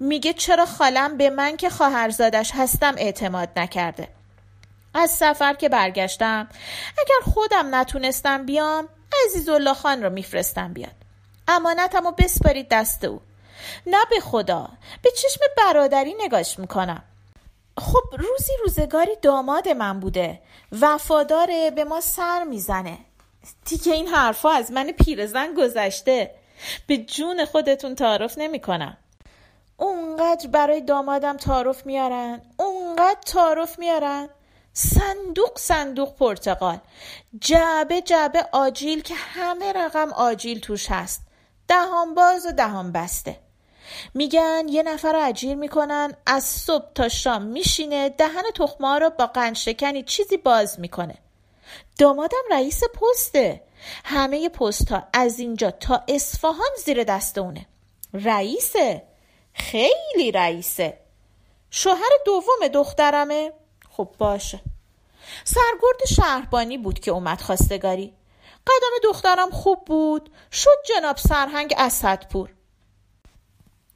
میگه 0.00 0.32
چرا 0.32 0.66
خالم 0.66 1.16
به 1.16 1.30
من 1.30 1.56
که 1.56 1.70
خواهرزادش 1.70 2.50
هستم 2.54 2.94
اعتماد 2.98 3.48
نکرده. 3.56 4.08
از 4.94 5.10
سفر 5.10 5.54
که 5.54 5.68
برگشتم 5.68 6.48
اگر 6.98 7.32
خودم 7.32 7.74
نتونستم 7.74 8.46
بیام 8.46 8.88
عزیزالله 9.24 9.74
خان 9.74 10.02
رو 10.02 10.10
میفرستم 10.10 10.72
بیاد. 10.72 10.92
امانتم 11.48 12.04
رو 12.04 12.12
بسپارید 12.12 12.68
دست 12.70 13.04
او. 13.04 13.20
نه 13.86 14.04
به 14.10 14.20
خدا 14.20 14.68
به 15.02 15.10
چشم 15.10 15.40
برادری 15.56 16.14
نگاش 16.20 16.58
می‌کنم. 16.58 17.02
خب 17.78 18.02
روزی 18.18 18.52
روزگاری 18.64 19.16
داماد 19.22 19.68
من 19.68 20.00
بوده. 20.00 20.40
وفاداره 20.80 21.70
به 21.70 21.84
ما 21.84 22.00
سر 22.00 22.44
می‌زنه. 22.44 22.98
دیگه 23.64 23.92
این 23.92 24.08
حرفا 24.08 24.50
از 24.50 24.72
من 24.72 24.92
پیرزن 24.92 25.54
گذشته. 25.54 26.34
به 26.86 26.96
جون 26.96 27.44
خودتون 27.44 27.94
تعارف 27.94 28.38
نمی‌کنم. 28.38 28.96
اونقدر 29.76 30.48
برای 30.48 30.80
دامادم 30.80 31.36
تعارف 31.36 31.86
میارن 31.86 32.42
اونقدر 32.56 33.20
تعارف 33.26 33.78
میارن. 33.78 34.28
صندوق 34.72 35.58
صندوق 35.58 36.16
پرتقال. 36.16 36.78
جعبه 37.40 38.00
جعبه 38.00 38.46
آجیل 38.52 39.02
که 39.02 39.14
همه 39.14 39.72
رقم 39.72 40.12
آجیل 40.12 40.60
توش 40.60 40.90
هست. 40.90 41.22
دهان 41.68 42.14
باز 42.14 42.46
و 42.46 42.52
دهان 42.52 42.92
بسته. 42.92 43.38
میگن 44.14 44.68
یه 44.68 44.82
نفر 44.82 45.12
رو 45.12 45.28
اجیر 45.28 45.54
می‌کنن 45.54 46.12
از 46.26 46.44
صبح 46.44 46.92
تا 46.94 47.08
شام 47.08 47.42
میشینه 47.42 48.08
دهن 48.08 48.42
تخمه 48.54 48.98
رو 48.98 49.10
با 49.10 49.26
قند 49.26 49.54
شکنی 49.54 50.02
چیزی 50.02 50.36
باز 50.36 50.80
می‌کنه. 50.80 51.14
دامادم 51.98 52.42
رئیس 52.50 52.80
پسته. 52.84 53.62
همه 54.04 54.48
پست 54.48 54.88
ها 54.88 55.02
از 55.12 55.38
اینجا 55.38 55.70
تا 55.70 56.02
اصفهان 56.08 56.70
زیر 56.84 57.04
دست 57.04 57.38
اونه. 57.38 57.66
رئیسه. 58.12 59.02
خیلی 59.52 60.32
رئیسه. 60.32 60.98
شوهر 61.70 62.10
دوم 62.26 62.68
دخترمه. 62.74 63.52
خب 63.90 64.08
باشه. 64.18 64.60
سرگرد 65.44 66.06
شهربانی 66.08 66.78
بود 66.78 66.98
که 66.98 67.10
اومد 67.10 67.40
خواستگاری. 67.40 68.14
قدم 68.66 69.10
دخترم 69.10 69.50
خوب 69.50 69.84
بود. 69.84 70.30
شد 70.52 70.76
جناب 70.88 71.16
سرهنگ 71.16 71.74
اسدپور. 71.78 72.50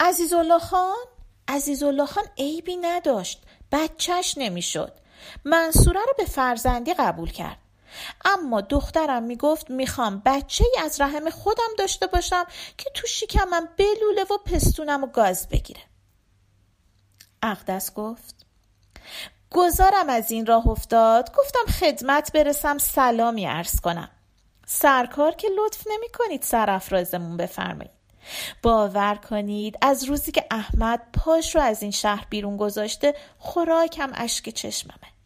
عزیزالله 0.00 0.58
خان؟ 0.58 0.96
عزیزالله 1.48 2.06
خان 2.06 2.24
عیبی 2.38 2.76
نداشت. 2.76 3.42
بچهش 3.72 4.34
نمی‌شد. 4.38 4.92
منصوره 5.44 6.00
رو 6.00 6.12
به 6.18 6.24
فرزندی 6.24 6.94
قبول 6.94 7.32
کرد. 7.32 7.58
اما 8.24 8.60
دخترم 8.60 9.22
می‌گفت 9.22 9.70
می‌خوام 9.70 10.22
بچه 10.24 10.64
ای 10.64 10.82
از 10.84 11.00
رحم 11.00 11.30
خودم 11.30 11.68
داشته 11.78 12.06
باشم 12.06 12.44
که 12.78 12.90
تو 12.94 13.06
شکمم 13.06 13.68
بلوله 13.78 14.24
و 14.24 14.38
پستونم 14.46 15.04
و 15.04 15.06
گاز 15.06 15.48
بگیره. 15.48 15.80
اقدس 17.42 17.94
گفت 17.94 18.34
گذارم 19.50 20.08
از 20.08 20.30
این 20.30 20.46
راه 20.46 20.68
افتاد. 20.68 21.34
گفتم 21.36 21.72
خدمت 21.80 22.32
برسم 22.32 22.78
سلامی 22.78 23.46
ارز 23.46 23.80
کنم. 23.80 24.10
سرکار 24.66 25.32
که 25.32 25.48
لطف 25.58 25.86
نمی 25.86 26.08
کنید 26.08 26.42
سرافرازمون 26.42 27.36
بفرمایید. 27.36 28.00
باور 28.62 29.14
کنید 29.14 29.78
از 29.82 30.04
روزی 30.04 30.32
که 30.32 30.46
احمد 30.50 31.02
پاش 31.12 31.54
رو 31.56 31.62
از 31.62 31.82
این 31.82 31.90
شهر 31.90 32.26
بیرون 32.30 32.56
گذاشته 32.56 33.14
خوراکم 33.38 34.10
اشک 34.14 34.48
چشممه. 34.48 35.19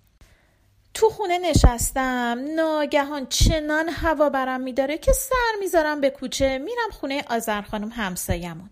تو 0.94 1.08
خونه 1.08 1.38
نشستم. 1.38 2.44
ناگهان 2.56 3.26
چنان 3.26 3.88
هوا 3.88 4.28
برم 4.28 4.60
میداره 4.60 4.98
که 4.98 5.12
سر 5.12 5.52
می‌ذارم 5.60 6.00
به 6.00 6.10
کوچه. 6.10 6.58
میرم 6.58 6.90
خونه 7.00 7.24
آذر 7.30 7.62
خانم 7.62 7.88
همسایمون 7.88 8.70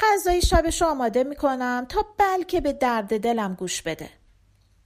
غذای 0.00 0.42
شبش 0.42 0.82
آماده 0.82 1.24
می‌کنم 1.24 1.86
تا 1.88 2.06
بلکه 2.18 2.60
به 2.60 2.72
درد 2.72 3.20
دلم 3.20 3.54
گوش 3.54 3.82
بده. 3.82 4.10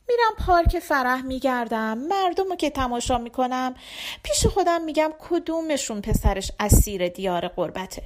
میرم 0.09 0.47
پارک 0.47 0.79
فرح 0.79 1.23
میگردم. 1.23 1.99
مردم 1.99 2.49
رو 2.49 2.57
که 2.57 2.71
تماشا 2.71 3.19
می‌کنم 3.19 3.75
پیش 4.23 4.47
خودم 4.47 4.83
میگم 4.83 5.13
کدومشون 5.19 6.01
پسرش 6.01 6.53
اسیر 6.61 7.09
دیار 7.09 7.49
قربته؟ 7.49 8.03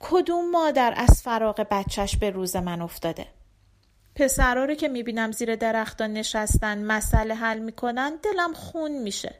کدوم 0.00 0.50
مادر 0.50 0.94
از 0.96 1.22
فراغ 1.22 1.66
بچهش 1.70 2.16
به 2.16 2.30
روز 2.30 2.56
من 2.56 2.82
افتاده؟ 2.82 3.26
پسرا 4.16 4.64
رو 4.64 4.74
که 4.74 4.88
می‌بینم 4.88 5.32
زیر 5.32 5.56
درختان 5.56 6.12
نشستن 6.12 6.84
مسئله 6.84 7.34
حل 7.34 7.58
می‌کنن 7.58 8.18
دلم 8.22 8.54
خون 8.54 8.92
میشه. 8.92 9.34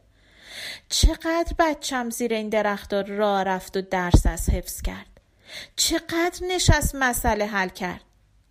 چقدر 0.88 1.52
بچم 1.58 2.10
زیر 2.10 2.32
این 2.32 2.48
درختان 2.48 3.16
را 3.16 3.42
رفت 3.42 3.76
و 3.76 3.82
درس 3.82 4.26
از 4.26 4.50
حفظ 4.50 4.82
کرد؟ 4.82 5.20
چقدر 5.76 6.46
نشست 6.48 6.94
مسئله 6.94 7.46
حل 7.46 7.68
کرد؟ 7.68 8.00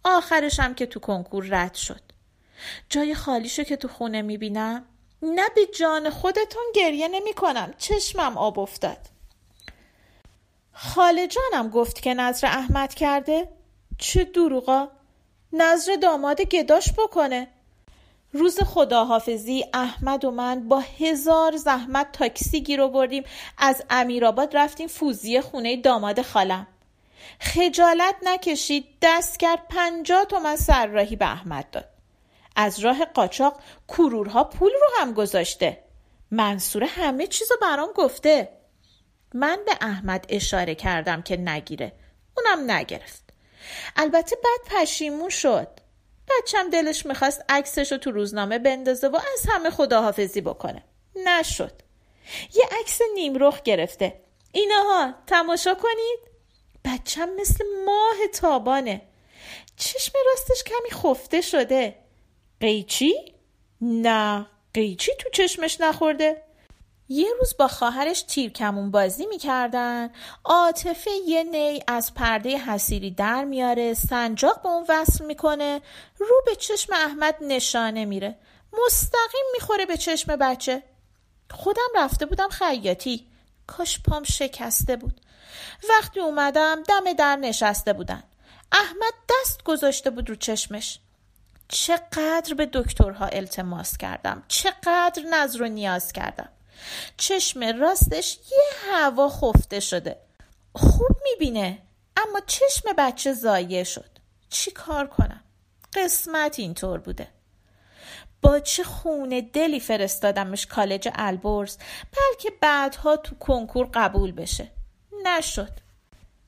آخرش 0.03 0.59
هم 0.59 0.75
که 0.75 0.85
تو 0.85 0.99
کنکور 0.99 1.47
رد 1.49 1.73
شد. 1.73 2.01
جای 2.89 3.15
خالیشو 3.15 3.63
که 3.63 3.75
تو 3.75 3.87
خونه 3.87 4.21
می‌بینم 4.21 4.85
نه 5.21 5.49
به 5.55 5.65
جان 5.65 6.09
خودتون 6.09 6.63
گریه 6.75 7.07
نمی 7.07 7.33
کنم 7.33 7.73
چشمم 7.77 8.37
آب 8.37 8.59
افتاد. 8.59 8.97
خاله 10.73 11.27
جانم 11.27 11.69
گفت 11.69 12.01
که 12.01 12.13
نظر 12.13 12.47
احمد 12.47 12.93
کرده. 12.93 13.47
چه 13.97 14.23
دروغا! 14.23 14.91
نظر 15.53 15.95
داماد 15.95 16.41
گداش 16.41 16.93
بکنه. 16.93 17.47
روز 18.31 18.59
خداحافظی 18.59 19.65
احمد 19.73 20.25
و 20.25 20.31
من 20.31 20.67
با 20.67 20.83
هزار 20.99 21.57
زحمت 21.57 22.11
تاکسی 22.11 22.63
گیر 22.63 22.87
بردیم 22.87 23.23
از 23.57 23.83
امیرآباد 23.89 24.57
رفتیم 24.57 24.87
فوزی 24.87 25.41
خونه 25.41 25.81
داماد 25.81 26.21
خالم. 26.21 26.67
خجالت 27.39 28.15
نکشید 28.23 28.85
دست 29.01 29.39
کرد 29.39 29.67
پنجاه 29.69 30.25
تومن 30.25 30.55
سرراهی 30.55 31.15
به 31.15 31.31
احمد 31.31 31.69
داد. 31.71 31.89
از 32.55 32.79
راه 32.79 33.05
قاچاق 33.05 33.59
کرورها 33.87 34.43
پول 34.43 34.71
رو 34.71 34.87
هم 35.01 35.13
گذاشته. 35.13 35.83
منصوره 36.31 36.87
همه 36.87 37.27
چیزو 37.27 37.55
برام 37.61 37.89
گفته. 37.95 38.49
من 39.33 39.59
به 39.65 39.77
احمد 39.81 40.25
اشاره 40.29 40.75
کردم 40.75 41.21
که 41.21 41.37
نگیره. 41.37 41.91
اونم 42.37 42.71
نگرفت. 42.71 43.22
البته 43.95 44.35
بعد 44.35 44.81
پشیمون 44.81 45.29
شد. 45.29 45.67
بچم 46.29 46.69
دلش 46.69 47.05
می‌خواست 47.05 47.41
عکسش 47.49 47.91
رو 47.91 47.97
تو 47.97 48.11
روزنامه 48.11 48.59
بندازه 48.59 49.07
و 49.07 49.15
از 49.15 49.45
همه 49.49 49.69
خداحافظی 49.69 50.41
بکنه. 50.41 50.83
نشد. 51.15 51.71
یه 52.53 52.63
عکس 52.79 52.99
نیمرخ 53.15 53.61
گرفته. 53.61 54.21
اینها 54.51 55.13
تماشا 55.27 55.73
کنید. 55.73 56.19
بچم 56.85 57.29
مثل 57.29 57.65
ماه 57.85 58.27
تابانه. 58.33 59.01
چشم 59.77 60.11
راستش 60.25 60.63
کمی 60.63 61.01
خفته 61.01 61.41
شده. 61.41 61.95
قیچی؟ 62.59 63.33
نه 63.81 64.47
قیچی 64.73 65.11
تو 65.19 65.29
چشمش 65.29 65.81
نخورده. 65.81 66.41
یه 67.13 67.27
روز 67.39 67.57
با 67.59 67.67
خواهرش 67.67 68.21
تیرکمون 68.21 68.91
بازی 68.91 69.25
می‌کردن. 69.25 70.09
عاطفه 70.43 71.11
یه 71.27 71.43
نی 71.43 71.83
از 71.87 72.13
پرده 72.13 72.57
حسیری 72.57 73.11
در 73.11 73.43
میاره 73.43 73.93
سنجاق 73.93 74.61
به 74.61 74.69
اون 74.69 74.85
وصل 74.89 75.25
می‌کنه 75.25 75.81
رو 76.17 76.41
به 76.45 76.55
چشم 76.55 76.93
احمد 76.93 77.35
نشانه 77.41 78.05
میره. 78.05 78.35
مستقیم 78.85 79.45
می‌خوره 79.53 79.85
به 79.85 79.97
چشم 79.97 80.35
بچه. 80.35 80.83
خودم 81.51 81.89
رفته 81.95 82.25
بودم 82.25 82.49
خیاطی. 82.49 83.27
کاش 83.67 83.99
پام 83.99 84.23
شکسته 84.23 84.95
بود. 84.95 85.21
وقتی 85.89 86.19
اومدم 86.19 86.83
دم 86.83 87.13
در 87.13 87.35
نشسته 87.35 87.93
بودن. 87.93 88.23
احمد 88.71 89.13
دست 89.29 89.63
گذاشته 89.63 90.09
بود 90.09 90.29
رو 90.29 90.35
چشمش. 90.35 90.99
چقدر 91.67 92.53
به 92.57 92.69
دکترها 92.73 93.25
التماس 93.25 93.97
کردم. 93.97 94.43
چقدر 94.47 95.23
نظر 95.31 95.61
و 95.61 95.67
نیاز 95.67 96.11
کردم. 96.11 96.49
چشم 97.17 97.63
راستش 97.63 98.37
یه 98.51 98.91
هوا 98.91 99.29
خفته 99.29 99.79
شده. 99.79 100.17
خوب 100.75 101.17
می‌بینه 101.23 101.81
اما 102.17 102.39
چشم 102.47 102.93
بچه 102.97 103.33
زایه 103.33 103.83
شد. 103.83 104.09
چی 104.49 104.71
کار 104.71 105.07
کنم؟ 105.07 105.43
قسمت 105.93 106.59
اینطور 106.59 106.99
بوده. 106.99 107.27
با 108.41 108.59
چه 108.59 108.83
خونه 108.83 109.41
دلی 109.41 109.79
فرستادمش 109.79 110.65
کالج 110.65 111.09
البرز 111.13 111.77
بلکه 112.11 112.51
بعدها 112.61 113.17
تو 113.17 113.35
کنکور 113.35 113.89
قبول 113.93 114.31
بشه. 114.31 114.71
نشد. 115.23 115.71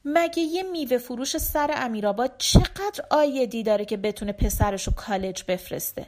مگه 0.06 0.44
یه 0.44 0.64
میوه 0.64 0.98
فروش 0.98 1.38
سر 1.38 1.72
امیرآباد 1.74 2.38
چقدر 2.38 3.06
آیدی 3.10 3.64
داره 3.64 3.86
که 3.86 3.98
بتونه 3.98 4.32
پسرشو 4.32 4.92
کالج 4.92 5.44
بفرسته؟ 5.48 6.08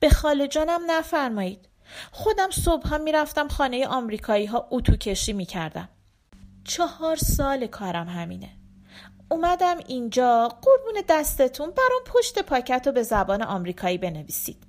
به 0.00 0.10
خاله 0.10 0.48
جانم 0.48 0.80
نفرمایید. 0.90 1.68
خودم 2.12 2.50
صبح 2.50 2.96
می‌رفتم 2.96 3.48
خانه 3.48 3.86
آمریکایی 3.86 4.46
ها 4.46 4.68
اتو 4.70 4.96
کشی 4.96 5.32
می‌کردم. 5.32 5.88
چهار 6.64 7.16
سال 7.16 7.66
کارم 7.66 8.08
همینه. 8.08 8.48
اومدم 9.28 9.76
اینجا 9.86 10.48
قربون 10.48 11.02
دستتون 11.08 11.70
برام 11.70 12.02
پشت 12.06 12.38
پاکت 12.38 12.82
رو 12.86 12.92
به 12.92 13.02
زبان 13.02 13.42
آمریکایی 13.42 13.98
بنویسید. 13.98 14.62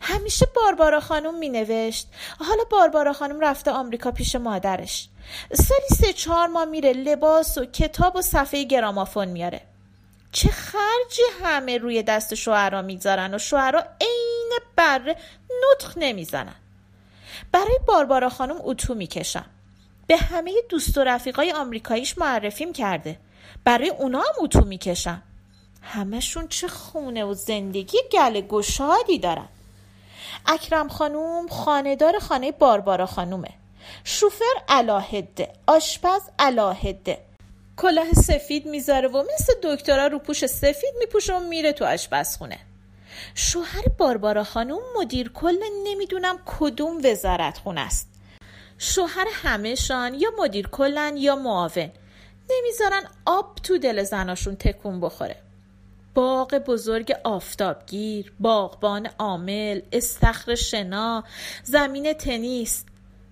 همیشه 0.00 0.46
باربارا 0.56 1.00
خانم 1.00 1.38
می 1.38 1.48
نوشت 1.48 2.08
حالا 2.38 2.64
باربارا 2.70 3.12
خانم 3.12 3.40
رفته 3.40 3.70
آمریکا 3.70 4.10
پیش 4.10 4.36
مادرش. 4.36 5.08
سالی 5.52 5.88
سه 5.98 6.12
چهار 6.12 6.46
ماه 6.46 6.64
میره 6.64 6.92
لباس 6.92 7.58
و 7.58 7.64
کتاب 7.64 8.16
و 8.16 8.22
صفحه 8.22 8.64
گرامافون 8.64 9.28
میاره. 9.28 9.60
چه 10.32 10.48
خرجی 10.48 11.22
همه 11.42 11.78
روی 11.78 12.02
دست 12.02 12.34
شوهرها 12.34 12.82
می‌ذارن 12.82 13.34
و 13.34 13.38
شوهرها 13.38 13.82
عین 14.00 14.50
بره 14.76 15.16
نطخ 15.62 15.92
نمی‌زنن. 15.96 16.54
برای 17.52 17.78
باربارا 17.86 18.28
خانم 18.28 18.56
اتو 18.60 18.94
می‌کشم. 18.94 19.44
به 20.06 20.16
همه 20.16 20.52
دوست 20.68 20.98
و 20.98 21.04
رفیقای 21.04 21.52
آمریکاییش 21.52 22.18
معرفیم 22.18 22.72
کرده. 22.72 23.18
برای 23.64 23.88
اونا 23.88 24.18
هم 24.18 24.34
اتو 24.40 24.64
می‌کشم. 24.64 25.22
همشون 25.82 26.48
چه 26.48 26.68
خونه 26.68 27.24
و 27.24 27.34
زندگی 27.34 27.98
گل 28.12 28.40
گشادی 28.40 29.18
دارن. 29.18 29.48
اکرم 30.46 30.88
خانوم 30.88 31.48
خانهدار 31.48 32.18
خانه 32.18 32.52
باربارا 32.52 33.06
خانومه. 33.06 33.50
شوفر 34.04 34.54
علاهده 34.68 35.52
آشپز 35.66 36.20
علاهده. 36.38 37.18
کلاه 37.76 38.12
سفید 38.12 38.66
می‌ذاره 38.66 39.08
و 39.08 39.24
مثل 39.34 39.52
دکترا 39.62 40.06
رو 40.06 40.18
پوش 40.18 40.46
سفید 40.46 40.94
میپوشه 40.98 41.34
و 41.34 41.40
میره 41.40 41.72
تو 41.72 41.84
آشپزخونه. 41.84 42.58
شوهر 43.34 43.88
باربارا 43.98 44.44
خانوم 44.44 44.82
مدیر 44.96 45.28
کل 45.28 45.58
نمی‌دونم 45.84 46.38
کدوم 46.46 46.98
وزارت 47.04 47.58
خونه 47.58 47.80
است. 47.80 48.08
شوهر 48.78 49.26
همهشان 49.32 50.14
یا 50.14 50.30
مدیر 50.38 50.68
کلن 50.68 51.16
یا 51.16 51.36
معاون. 51.36 51.90
نمی‌ذارن 52.50 53.02
آب 53.26 53.54
تو 53.62 53.78
دل 53.78 54.02
زناشون 54.02 54.56
تکون 54.56 55.00
بخوره. 55.00 55.36
باغ 56.14 56.54
بزرگ 56.54 57.12
آفتابگیر 57.24 58.32
باغبان 58.40 59.08
عامل 59.18 59.80
استخر 59.92 60.54
شنا 60.54 61.24
زمین 61.64 62.12
تنیس. 62.12 62.84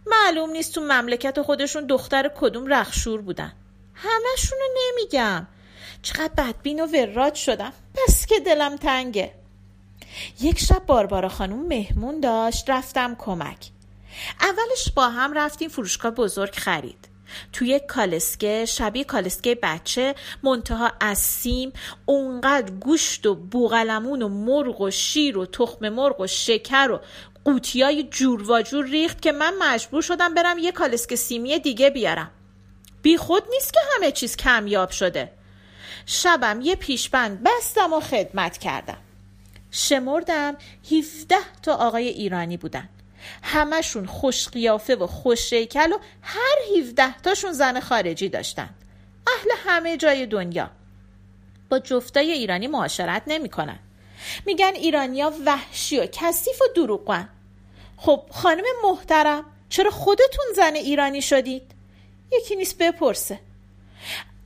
معلوم 0.06 0.50
نیست 0.50 0.74
تو 0.74 0.80
مملکت 0.80 1.42
خودشون 1.42 1.86
دختر 1.86 2.30
کدوم 2.36 2.74
رخشور 2.74 3.20
بودن. 3.20 3.52
همشونو 3.94 4.62
نمیگم. 4.76 5.46
چقدر 6.02 6.30
بدبین 6.36 6.84
و 6.84 6.86
وراد 6.86 7.34
شدم. 7.34 7.72
بس 7.94 8.26
که 8.26 8.40
دلم 8.40 8.76
تنگه. 8.76 9.39
یک 10.40 10.58
شب 10.58 10.86
باربارا 10.86 11.28
خانوم 11.28 11.66
مهمون 11.66 12.20
داشت 12.20 12.70
رفتم 12.70 13.14
کمک. 13.18 13.70
اولش 14.40 14.92
با 14.94 15.08
هم 15.08 15.32
رفتیم 15.32 15.68
فروشگاه 15.68 16.10
بزرگ 16.10 16.54
خرید. 16.54 17.08
توی 17.52 17.80
کالسکه 17.88 18.64
شبیه 18.64 19.04
کالسکه 19.04 19.58
بچه 19.62 20.14
منتها 20.42 20.92
از 21.00 21.18
سیم 21.18 21.72
اونقدر 22.06 22.70
گوشت 22.70 23.26
و 23.26 23.34
بوغلمون 23.34 24.22
و 24.22 24.28
مرغ 24.28 24.80
و 24.80 24.90
شیر 24.90 25.38
و 25.38 25.46
تخم 25.46 25.88
مرغ 25.88 26.20
و 26.20 26.26
شکر 26.26 26.90
و 26.90 27.00
قوطیای 27.44 28.02
جور 28.02 28.50
و 28.50 28.62
جور 28.62 28.86
ریخت 28.86 29.22
که 29.22 29.32
من 29.32 29.54
مجبور 29.58 30.02
شدم 30.02 30.34
برم 30.34 30.58
یه 30.58 30.72
کالسکه 30.72 31.16
سیمی 31.16 31.58
دیگه 31.58 31.90
بیارم. 31.90 32.30
بی 33.02 33.16
خود 33.16 33.42
نیست 33.50 33.72
که 33.72 33.80
همه 33.96 34.12
چیز 34.12 34.36
کمیاب 34.36 34.90
شده. 34.90 35.32
شبم 36.06 36.60
یه 36.60 36.76
پیشبند 36.76 37.42
بستم 37.42 37.92
و 37.92 38.00
خدمت 38.00 38.58
کردم. 38.58 38.98
شمردم 39.70 40.56
17 40.92 41.36
تا 41.62 41.74
آقای 41.74 42.08
ایرانی 42.08 42.56
بودن. 42.56 42.88
همشون 43.42 44.06
خوش 44.06 44.48
قیافه 44.48 44.96
و 44.96 45.06
خوش 45.06 45.52
و 45.52 45.98
هر 46.22 46.78
17 46.78 47.18
تاشون 47.18 47.52
زن 47.52 47.80
خارجی 47.80 48.28
داشتن. 48.28 48.70
اهل 49.26 49.50
همه 49.64 49.96
جای 49.96 50.26
دنیا. 50.26 50.70
با 51.68 51.78
جفتای 51.78 52.32
ایرانی 52.32 52.66
معاشرت 52.66 53.22
نمی‌کنن. 53.26 53.78
میگن 54.46 54.72
ایرانیا 54.74 55.32
وحشی 55.46 55.98
و 55.98 56.06
کثیف 56.12 56.62
و 56.62 56.64
دروغن 56.76 57.28
خب 57.96 58.22
خانم 58.30 58.64
محترم 58.84 59.44
چرا 59.68 59.90
خودتون 59.90 60.44
زن 60.56 60.74
ایرانی 60.74 61.22
شدید؟ 61.22 61.72
یکی 62.32 62.56
نیست 62.56 62.78
بپرسه. 62.78 63.40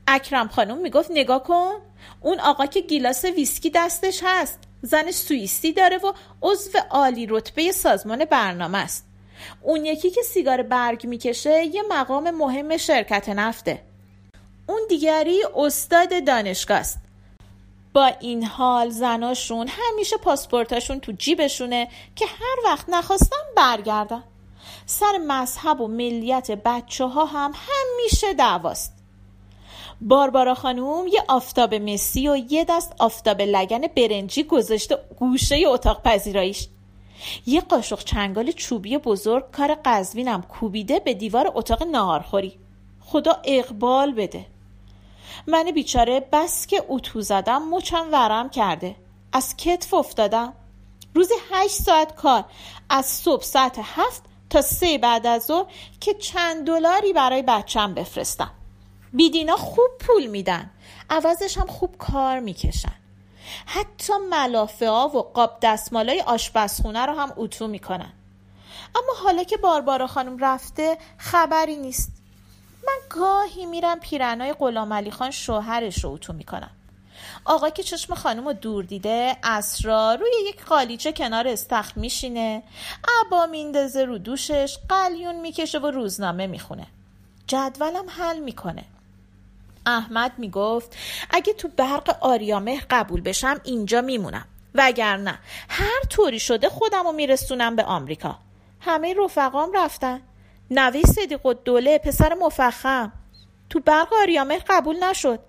اکرم 0.07 0.49
خانم 0.49 0.79
می‌گفت 0.79 1.11
نگاه 1.11 1.43
کن 1.43 1.73
اون 2.21 2.41
آقا 2.41 2.67
که 2.67 2.81
گیلاس 2.81 3.25
ویسکی 3.25 3.71
دستش 3.71 4.21
هست. 4.25 4.59
زن 4.85 5.11
سوئیسی 5.11 5.73
داره 5.73 5.99
و 5.99 6.13
عضو 6.43 6.79
عالی 6.91 7.27
رتبه 7.27 7.73
سازمان 7.73 8.25
برنامه 8.25 8.79
است. 8.79 9.07
اون 9.63 9.85
یکی 9.85 10.11
که 10.11 10.23
سیگار 10.23 10.63
برگ 10.63 11.07
می‌کشه 11.07 11.65
یه 11.65 11.83
مقام 11.91 12.31
مهم 12.31 12.77
شرکت 12.77 13.29
نفته. 13.29 13.83
اون 14.67 14.81
دیگری 14.89 15.43
استاد 15.57 16.25
دانشگاه 16.27 16.79
است. 16.79 16.99
با 17.93 18.07
این 18.21 18.45
حال 18.45 18.91
زناشون 18.91 19.69
همیشه 19.69 20.17
پاسپورتاشون 20.17 21.01
تو 21.01 21.13
جیبشونه 21.13 21.89
که 22.17 22.27
هر 22.27 22.57
وقت 22.65 22.89
نخواستن 22.89 23.37
برگردن. 23.57 24.25
سر 24.87 25.19
مذهب 25.27 25.81
و 25.81 25.89
ملیت 25.89 26.51
بچه 26.51 27.05
ها 27.05 27.25
هم 27.25 27.53
همیشه 27.55 28.35
دعواست. 28.35 28.94
باربارا 30.05 30.55
خانوم 30.55 31.07
یه 31.07 31.25
آفتاب 31.29 31.75
مسی 31.75 32.29
و 32.29 32.37
یه 32.37 32.65
دست 32.65 32.95
آفتاب 32.99 33.43
لگن 33.43 33.81
برنجی 33.97 34.43
گذاشته 34.43 34.99
گوشه 35.19 35.63
اتاق 35.67 36.03
پذیراییش. 36.03 36.69
یه 37.47 37.61
قاشق 37.61 38.05
چنگال 38.05 38.53
چوبی 38.53 38.99
بزرگ 38.99 39.51
کار 39.51 39.77
قزوینم 39.85 40.43
کوبیده 40.43 41.01
به 41.01 41.15
دیوار 41.15 41.53
اتاق 41.55 41.83
نهارخوری 41.83 42.59
خدا 43.01 43.37
اقبال 43.45 44.13
بده. 44.13 44.47
من 45.47 45.71
بیچاره 45.71 46.29
بس 46.33 46.67
که 46.67 46.83
اتو 46.89 47.21
زدم 47.21 47.69
مچم 47.71 48.13
ورم 48.13 48.51
کرده. 48.51 48.97
از 49.33 49.57
کتف 49.57 49.95
افتادم. 49.95 50.53
روزی 51.15 51.35
هشت 51.51 51.83
ساعت 51.83 52.15
کار. 52.15 52.45
از 52.91 53.07
صبح 53.07 53.43
ساعت 53.43 53.79
هفت 53.83 54.23
تا 54.51 54.63
سه 54.63 54.99
بعد 54.99 55.27
از 55.27 55.45
ظهر 55.45 55.67
که 56.01 56.15
چند 56.15 56.67
دلاری 56.67 57.13
برای 57.13 57.43
بچم 57.43 57.95
بفرستم. 57.95 58.51
بیدینا 59.15 59.57
خوب 59.57 59.91
پول 60.01 60.27
میدن. 60.27 60.71
عوضش 61.11 61.59
هم 61.59 61.67
خوب 61.67 61.99
کار 61.99 62.41
می‌کشن. 62.41 62.95
حتی 63.67 64.13
ملافه 64.31 64.89
ها 64.89 65.09
و 65.09 65.23
قاب 65.23 65.59
دستمالای 65.63 66.21
آشپزخونه 66.21 67.07
رو 67.07 67.15
هم 67.15 67.33
اتو 67.37 67.67
می‌کنن. 67.69 68.13
اما 68.95 69.13
حالا 69.25 69.43
که 69.43 69.57
باربارا 69.57 70.07
خانم 70.07 70.39
رفته 70.39 70.99
خبری 71.19 71.77
نیست. 71.77 72.13
من 72.87 72.99
گاهی 73.11 73.67
میرم 73.67 74.01
پیرنای 74.01 74.53
غلام 74.53 74.93
علی 74.93 75.11
خان 75.11 75.31
شوهرش 75.31 76.05
رو 76.05 76.11
اتو 76.11 76.33
می‌کنم. 76.33 76.71
آقا 77.45 77.71
که 77.71 77.83
چشم 77.83 78.15
خانم 78.15 78.45
رو 78.47 78.53
دور 78.53 78.85
دیده 78.85 79.37
اسرا 79.43 80.15
روی 80.15 80.31
یک 80.49 80.65
قالیچه 80.65 81.13
کنار 81.13 81.49
استخر 81.49 81.93
میشینه 81.97 82.63
عبا 83.21 83.47
میندازه 83.47 84.05
رو 84.05 84.19
دوشش 84.19 84.79
قلیون 84.89 85.41
می‌کشه 85.41 85.79
و 85.79 85.87
روزنامه 85.87 86.47
می‌خونه. 86.47 86.87
جدولم 87.47 88.05
حل 88.09 88.39
می‌کنه. 88.39 88.85
احمد 89.87 90.33
می‌گفت 90.39 90.97
اگه 91.31 91.53
تو 91.53 91.69
برق 91.69 92.17
آریامه 92.21 92.81
قبول 92.91 93.21
بشم 93.21 93.61
اینجا 93.65 94.01
میمونم. 94.01 94.47
وگرنه 94.75 95.39
هر 95.69 96.01
طوری 96.11 96.41
شده 96.41 96.69
خودم 96.69 97.05
رو 97.05 97.13
میرسونم 97.13 97.77
به 97.77 97.85
آمریکا. 97.85 98.39
همه 98.81 99.15
رفقام 99.25 99.71
رفتن. 99.75 100.21
نوی 100.71 101.03
صدیق 101.03 101.53
دوله 101.65 101.99
پسر 101.99 102.35
مفخم 102.35 103.13
تو 103.71 103.81
برق 103.81 104.15
آریامه 104.23 104.59
قبول 104.69 105.05
نشد. 105.05 105.41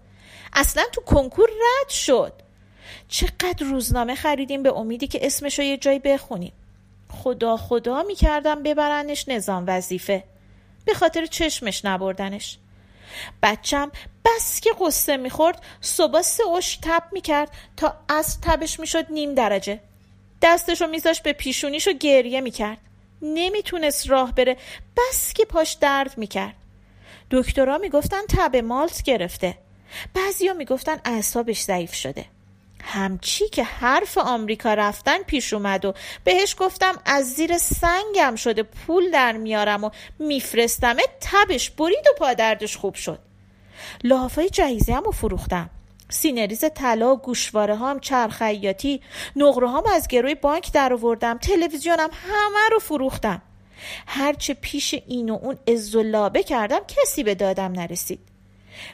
اصلا 0.54 0.84
تو 0.91 1.02
کنکور 1.02 1.50
رد 1.50 1.89
شد. 1.89 2.34
چقدر 3.08 3.65
روزنامه 3.65 4.15
خریدیم 4.15 4.63
به 4.63 4.74
امیدی 4.78 5.08
که 5.08 5.26
اسمشو 5.26 5.62
یه 5.62 5.78
جایی 5.78 6.00
بخونیم. 6.00 6.54
خدا 7.10 7.58
خدا 7.58 8.04
می‌کردم 8.04 8.63
ببرنش 8.63 9.28
نظام 9.28 9.63
وظیفه. 9.67 10.24
به 10.86 10.93
خاطر 10.93 11.26
چشمش 11.26 11.86
نبردنش. 11.86 12.58
بچم 13.43 13.91
بس 14.25 14.60
که 14.60 14.71
قصه 14.80 15.17
می‌خورد 15.17 15.63
صبح 15.82 16.21
سه 16.21 16.43
اوش 16.43 16.78
تب 16.82 17.04
می‌کرد 17.12 17.51
تا 17.78 17.95
از 18.10 18.41
تبش 18.41 18.80
می‌شد 18.80 19.12
نیم 19.12 19.36
درجه. 19.36 19.80
دستشو 20.41 20.88
میذاش 20.88 21.21
به 21.21 21.34
پیشونیشو 21.34 21.91
گریه 21.91 22.41
می‌کرد. 22.41 22.78
نمی‌تونست 23.21 24.10
راه 24.10 24.36
بره 24.36 24.58
بس 24.97 25.34
که 25.34 25.45
پاش 25.45 25.73
درد 25.73 26.17
می‌کرد. 26.17 26.56
دکترها 27.32 27.78
می‌گفتن 27.78 28.21
تب 28.30 28.56
مالت 28.56 29.04
گرفته. 29.04 29.58
بعضیا 30.13 30.54
می‌گفتن 30.54 30.97
اعصابش 31.06 31.62
ضعیف 31.62 31.93
شده. 31.93 32.25
همچی 32.88 33.50
که 33.50 33.63
حرف 33.63 34.17
آمریکا 34.17 34.74
رفتن 34.74 35.17
پیش 35.17 35.54
اومد 35.54 35.86
و 35.86 35.93
بهش 36.24 36.56
گفتم 36.60 37.00
از 37.06 37.34
زیر 37.34 37.58
سنگم 37.58 38.36
شده 38.36 38.63
پول 38.63 39.12
در 39.12 39.32
میارم 39.32 39.84
و 39.84 39.89
میفرستمه 40.19 41.04
تبش 41.21 41.69
برید 41.69 42.08
و 42.08 42.19
پادردش 42.19 42.78
خوب 42.78 42.95
شد. 42.95 43.19
لحافای 44.04 44.50
جهیزیه‌م 44.50 45.04
رو 45.04 45.12
فروختم. 45.12 45.69
سینه‌ریز 46.10 46.63
طلا 46.76 47.13
و 47.13 47.17
گوشواره 47.17 47.76
هم 47.76 48.00
چرخ 48.00 48.51
خیاطی 48.51 49.02
نقره 49.36 49.69
هم 49.69 49.84
از 49.93 50.08
گروی 50.08 50.36
بانک 50.36 50.71
در 50.74 50.93
آوردم 50.93 51.38
تلویزیونم 51.38 52.10
همه 52.13 52.69
رو 52.71 52.80
فروختم. 52.80 53.41
هرچه 54.08 54.54
پیش 54.54 54.95
این 55.08 55.30
و 55.30 55.39
اون 55.41 55.58
عجز 55.68 56.00
و 56.00 56.11
لابه 56.11 56.44
کردم 56.43 56.80
کسی 56.88 57.24
به 57.24 57.36
دادم 57.36 57.71
نرسید. 57.71 58.19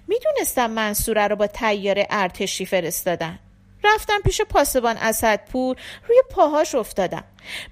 می‌دونستم 0.07 0.71
منصوره 0.71 1.27
رو 1.27 1.35
با 1.35 1.47
طیاره 1.47 2.07
ارتشی 2.09 2.65
فرستادن. 2.65 3.39
رفتم 3.83 4.19
پیش 4.25 4.41
پاسبان 4.41 4.97
اسدپور 4.97 5.77
روی 6.07 6.21
پاهاش 6.29 6.75
افتادم. 6.75 7.23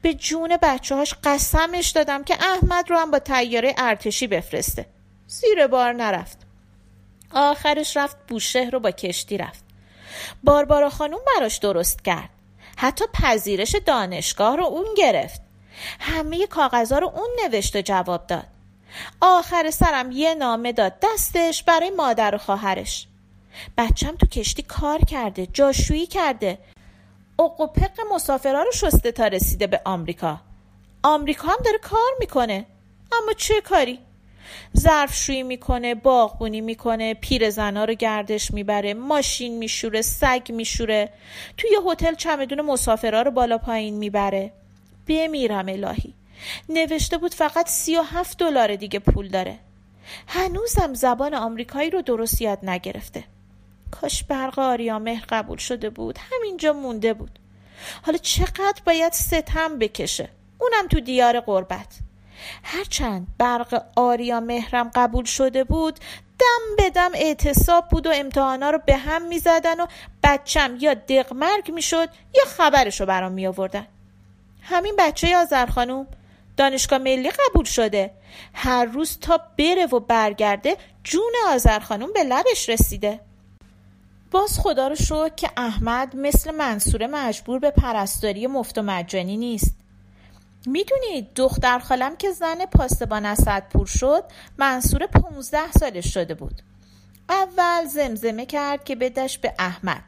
به 0.01 0.13
جون 0.13 0.57
بچه 0.61 0.95
هاش 0.95 1.13
قسمش 1.23 1.89
دادم 1.89 2.23
که 2.23 2.33
احمد 2.33 2.89
رو 2.89 2.97
هم 2.97 3.11
با 3.11 3.19
طیاره 3.19 3.75
ارتشی 3.77 4.27
بفرسته. 4.27 4.85
زیر 5.27 5.67
بار 5.67 5.93
نرفت. 5.93 6.37
آخرش 7.31 7.97
رفت 7.97 8.17
بوشهر 8.27 8.69
رو 8.69 8.79
با 8.79 8.91
کشتی 8.91 9.37
رفت. 9.37 9.63
باربارا 10.43 10.89
خانوم 10.89 11.19
براش 11.35 11.57
درست 11.57 12.03
کرد. 12.03 12.29
حتی 12.77 13.05
پذیرش 13.13 13.75
دانشگاه 13.85 14.55
رو 14.55 14.63
اون 14.63 14.87
گرفت. 14.97 15.41
همه 15.99 16.47
کاغذها 16.47 16.99
رو 16.99 17.07
اون 17.07 17.29
نوشت 17.43 17.75
و 17.75 17.81
جواب 17.81 18.27
داد. 18.27 18.47
آخر 19.21 19.71
سرم 19.71 20.11
یه 20.11 20.35
نامه 20.35 20.71
داد 20.71 20.93
دستش 21.01 21.63
برای 21.63 21.89
مادر 21.89 22.35
و 22.35 22.37
خواهرش. 22.37 23.07
بچم 23.77 24.15
تو 24.15 24.25
کشتی 24.25 24.61
کار 24.61 24.99
کرده 24.99 25.45
جاشویی 25.45 26.07
کرده. 26.07 26.57
اقوپق 27.39 27.91
مسافرها 28.13 28.63
رو 28.63 28.71
شسته 28.71 29.11
تا 29.11 29.27
رسیده 29.27 29.67
به 29.67 29.81
آمریکا. 29.85 30.41
آمریکا 31.03 31.47
هم 31.47 31.57
داره 31.65 31.77
کار 31.77 32.11
می‌کنه. 32.19 32.65
اما 33.11 33.33
چه 33.33 33.61
کاری؟ 33.61 33.99
ظرفشویی 34.77 35.43
می‌کنه 35.43 35.95
باغبونی 35.95 36.61
می‌کنه 36.61 37.13
پیر 37.13 37.49
زنا 37.49 37.85
رو 37.85 37.93
گردش 37.93 38.51
می‌بره 38.51 38.93
ماشین 38.93 39.57
میشوره 39.57 40.01
سگ 40.01 40.41
میشوره. 40.49 41.09
توی 41.57 41.69
هتل 41.87 42.13
چمدون 42.13 42.61
مسافرها 42.61 43.21
رو 43.21 43.31
بالا 43.31 43.57
پایین 43.57 43.97
می‌بره. 43.97 44.51
بمیرم 45.07 45.67
الهی 45.69 46.13
نوشته 46.69 47.17
بود 47.17 47.33
فقط 47.33 47.67
سی 47.67 47.97
و 47.97 48.01
هفت 48.01 48.37
دلار 48.37 48.75
دیگه 48.75 48.99
پول 48.99 49.27
داره. 49.27 49.59
هنوزم 50.27 50.93
زبان 50.93 51.33
آمریکایی 51.33 51.89
رو 51.89 52.01
درست 52.01 52.41
یاد 52.41 52.59
نگرفته. 52.63 53.23
کاش 53.91 54.23
برق 54.23 54.59
آریامهر 54.59 55.25
قبول 55.29 55.57
شده 55.57 55.89
بود 55.89 56.19
همینجا 56.31 56.73
مونده 56.73 57.13
بود. 57.13 57.39
حالا 58.05 58.17
چقدر 58.17 58.81
باید 58.85 59.13
ستم 59.13 59.79
بکشه؟ 59.79 60.29
اونم 60.59 60.87
تو 60.87 60.99
دیار 60.99 61.39
قربت 61.39 61.99
هرچند 62.63 63.27
برق 63.37 63.85
آریا 63.95 64.39
مهرم 64.39 64.91
قبول 64.95 65.25
شده 65.25 65.63
بود 65.63 65.99
دم 66.39 66.75
به 66.77 66.89
دم 66.89 67.11
اعتصاب 67.13 67.89
بود 67.89 68.07
و 68.07 68.11
امتحانا 68.13 68.69
رو 68.69 68.79
به 68.85 68.95
هم 68.95 69.27
می 69.27 69.39
زدن 69.39 69.79
و 69.79 69.85
بچم 70.23 70.77
یا 70.79 70.93
دقمرگ 70.93 71.71
می 71.71 71.81
شد 71.81 72.09
یا 72.35 72.43
خبرش 72.47 72.99
رو 72.99 73.05
برام 73.05 73.31
می 73.31 73.47
آوردن 73.47 73.87
همین 74.61 74.95
بچه 74.97 75.37
آذر 75.37 75.65
خانوم 75.65 76.07
دانشگاه 76.57 76.99
ملی 76.99 77.31
قبول 77.31 77.65
شده. 77.65 78.11
هر 78.53 78.85
روز 78.85 79.19
تا 79.19 79.41
بره 79.57 79.85
و 79.85 79.99
برگرده 79.99 80.77
جون 81.03 81.33
آذر 81.47 81.79
خانوم 81.79 82.13
به 82.13 82.23
لبش 82.23 82.69
رسیده. 82.69 83.19
باز 84.31 84.59
خدا 84.59 84.87
رو 84.87 84.95
شکر 84.95 85.29
که 85.35 85.49
احمد 85.57 86.15
مثل 86.15 86.51
منصور 86.51 87.07
مجبور 87.07 87.59
به 87.59 87.71
پرستاری 87.71 88.47
مفت 88.47 88.77
و 88.77 88.81
مجانی 88.81 89.37
نیست. 89.37 89.75
می‌دونید 90.65 91.33
دختر 91.35 91.79
خالم 91.79 92.15
که 92.15 92.31
زن 92.31 92.65
پاسبان 92.65 93.35
پور 93.73 93.85
شد 93.85 94.23
منصور 94.57 95.07
15 95.07 95.71
سالش 95.71 96.13
شده 96.13 96.33
بود. 96.33 96.61
اول 97.29 97.85
زمزمه 97.85 98.45
کرد 98.45 98.83
که 98.83 98.95
بدش 98.95 99.37
به 99.37 99.53
احمد. 99.59 100.03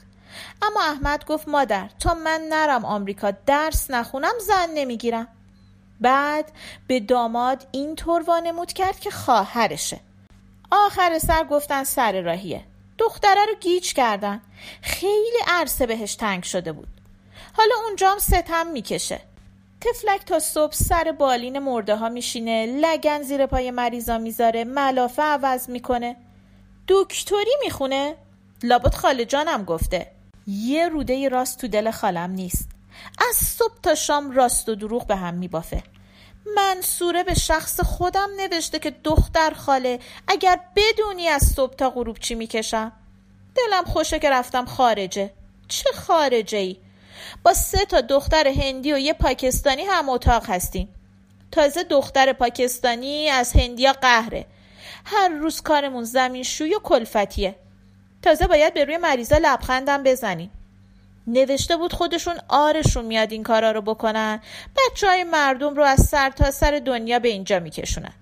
اما 0.61 0.81
احمد 0.81 1.25
گفت 1.25 1.47
مادر 1.47 1.89
تا 1.99 2.13
من 2.13 2.41
نرم 2.49 2.85
آمریکا 2.85 3.31
درس 3.31 3.91
نخونم 3.91 4.33
زن 4.47 4.69
نمی‌گیرم. 4.73 5.27
بعد 6.01 6.51
به 6.87 6.99
داماد 6.99 7.67
این 7.71 7.95
طور 7.95 8.21
وانمود 8.21 8.73
کرد 8.73 8.99
که 8.99 9.11
خواهرشه. 9.11 9.99
آخر 10.71 11.19
سر 11.19 11.43
گفتن 11.43 11.83
سر 11.83 12.21
راهیه. 12.21 12.63
دختره 13.01 13.45
رو 13.45 13.55
گیج 13.59 13.93
کردن. 13.93 14.41
خیلی 14.81 15.37
عرصه 15.47 15.85
بهش 15.85 16.15
تنگ 16.15 16.43
شده 16.43 16.71
بود. 16.71 16.87
حالا 17.53 17.75
اونجا 17.85 18.11
هم 18.11 18.19
ستم 18.19 18.67
می‌کشه. 18.67 19.21
تفلک 19.81 20.25
تا 20.25 20.39
صبح 20.39 20.73
سر 20.73 21.15
بالین 21.19 21.59
مرده 21.59 21.95
ها 21.95 22.09
میشینه 22.09 22.65
لگن 22.65 23.21
زیر 23.21 23.45
پای 23.45 23.71
مریضا 23.71 24.17
می‌ذاره 24.17 24.63
ملافه 24.63 25.21
عوض 25.21 25.69
می‌کنه. 25.69 26.15
دکتری 26.87 27.55
می‌خونه؟ 27.63 28.15
لابد 28.63 28.93
خاله 28.93 29.25
جانم 29.25 29.63
گفته. 29.63 30.11
یه 30.47 30.89
روده 30.89 31.29
راست 31.29 31.61
تو 31.61 31.67
دل 31.67 31.91
خالم 31.91 32.31
نیست. 32.31 32.69
از 33.29 33.35
صبح 33.35 33.75
تا 33.83 33.95
شام 33.95 34.31
راست 34.31 34.69
و 34.69 34.75
دروغ 34.75 35.07
به 35.07 35.15
هم 35.15 35.33
میبافه. 35.33 35.83
منصوره 36.45 37.23
به 37.23 37.33
شخص 37.33 37.79
خودم 37.79 38.29
نوشته 38.37 38.79
که 38.79 38.91
دختر 39.03 39.53
خاله 39.53 39.99
اگر 40.27 40.59
بدونی 40.75 41.27
از 41.27 41.41
صبح 41.55 41.75
تا 41.75 41.89
غروب 41.89 42.19
چی 42.19 42.35
می‌کشم؟ 42.35 42.91
دلم 43.55 43.83
خوشه 43.83 44.19
که 44.19 44.29
رفتم 44.29 44.65
خارجه. 44.65 45.33
چه 45.67 45.91
خارجه 45.91 46.57
ای 46.57 46.77
با 47.43 47.53
سه 47.53 47.85
تا 47.85 48.01
دختر 48.01 48.47
هندی 48.47 48.93
و 48.93 48.97
یه 48.97 49.13
پاکستانی 49.13 49.83
هم 49.83 50.09
اتاق 50.09 50.49
هستیم. 50.49 50.95
تازه 51.51 51.83
دختر 51.83 52.33
پاکستانی 52.33 53.29
از 53.29 53.53
هندیا 53.53 53.93
قهره. 53.93 54.45
هر 55.05 55.29
روز 55.29 55.61
کارمون 55.61 56.03
زمین 56.03 56.43
شوی 56.43 56.75
و 56.75 56.79
کلفتیه 56.79 57.55
تازه 58.21 58.47
باید 58.47 58.73
به 58.73 58.85
روی 58.85 58.97
مریضا 58.97 59.37
لبخندم 59.37 60.03
بزنیم. 60.03 60.51
نوشته 61.31 61.77
بود 61.77 61.93
خودشون 61.93 62.35
آرشون 62.47 63.05
میاد 63.05 63.31
این 63.31 63.43
کارا 63.43 63.71
رو 63.71 63.81
بکنن. 63.81 64.41
بچه 64.77 65.07
های 65.07 65.23
مردم 65.23 65.75
رو 65.75 65.83
از 65.83 65.99
سر 65.99 66.29
تا 66.29 66.51
سر 66.51 66.81
دنیا 66.85 67.19
به 67.19 67.29
اینجا 67.29 67.59
میکشونن. 67.59 68.13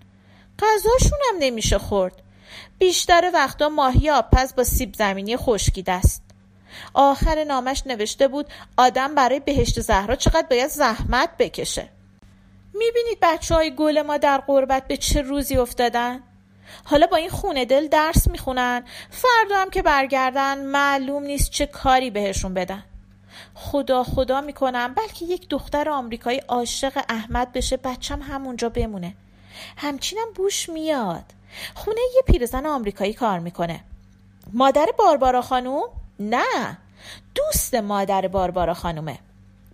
غذاشون 0.60 1.20
هم 1.30 1.36
نمیشه 1.40 1.78
خورد. 1.78 2.22
بیشتر 2.80 3.32
وقتا 3.34 3.70
ماهی 3.70 4.10
آبپز 4.10 4.56
با 4.56 4.64
سیب 4.64 4.94
زمینی 4.94 5.38
خشکیده 5.38 5.92
است. 5.92 6.24
آخر 6.94 7.44
نامش 7.44 7.84
نوشته 7.86 8.28
بود 8.28 8.48
آدم 8.78 9.16
برای 9.16 9.40
بهشت 9.40 9.80
زهرا 9.80 10.16
چقدر 10.16 10.48
باید 10.50 10.70
زحمت 10.70 11.30
بکشه. 11.40 11.90
می‌بینید 12.74 13.18
بچه 13.22 13.56
های 13.56 13.76
گل 13.76 14.02
ما 14.02 14.18
در 14.18 14.38
قربت 14.38 14.88
به 14.88 14.98
چه 14.98 15.22
روزی 15.22 15.58
افتادن؟ 15.58 16.24
حالا 16.84 17.08
با 17.08 17.18
این 17.18 17.30
خونه 17.30 17.66
دل 17.66 17.88
درس 17.88 18.28
می‌خونن. 18.28 18.84
فردا 19.10 19.58
هم 19.58 19.70
که 19.70 19.82
برگردن 19.82 20.66
معلوم 20.66 21.24
نیست 21.24 21.52
چه 21.52 21.66
کاری 21.66 22.10
بهشون 22.10 22.54
بدن. 22.54 22.84
خدا 23.56 24.04
خدا 24.04 24.42
می‌کنم 24.42 24.94
بلکه 24.94 25.26
یک 25.26 25.50
دختر 25.50 25.90
آمریکایی 25.90 26.40
عاشق 26.40 27.04
احمد 27.10 27.54
بشه 27.54 27.78
بچم 27.78 28.22
همونجا 28.22 28.70
بمونه. 28.70 29.16
همچینم 29.78 30.28
بوش 30.36 30.70
میاد. 30.70 31.24
خونه 31.76 32.02
یه 32.16 32.22
پیرزن 32.22 32.66
آمریکایی 32.66 33.14
کار 33.14 33.40
می‌کنه. 33.40 33.84
مادر 34.54 34.86
باربارا 34.98 35.42
خانوم؟ 35.42 35.90
نه. 36.20 36.78
دوست 37.36 37.76
مادر 37.76 38.28
باربارا 38.28 38.74
خانومه. 38.74 39.20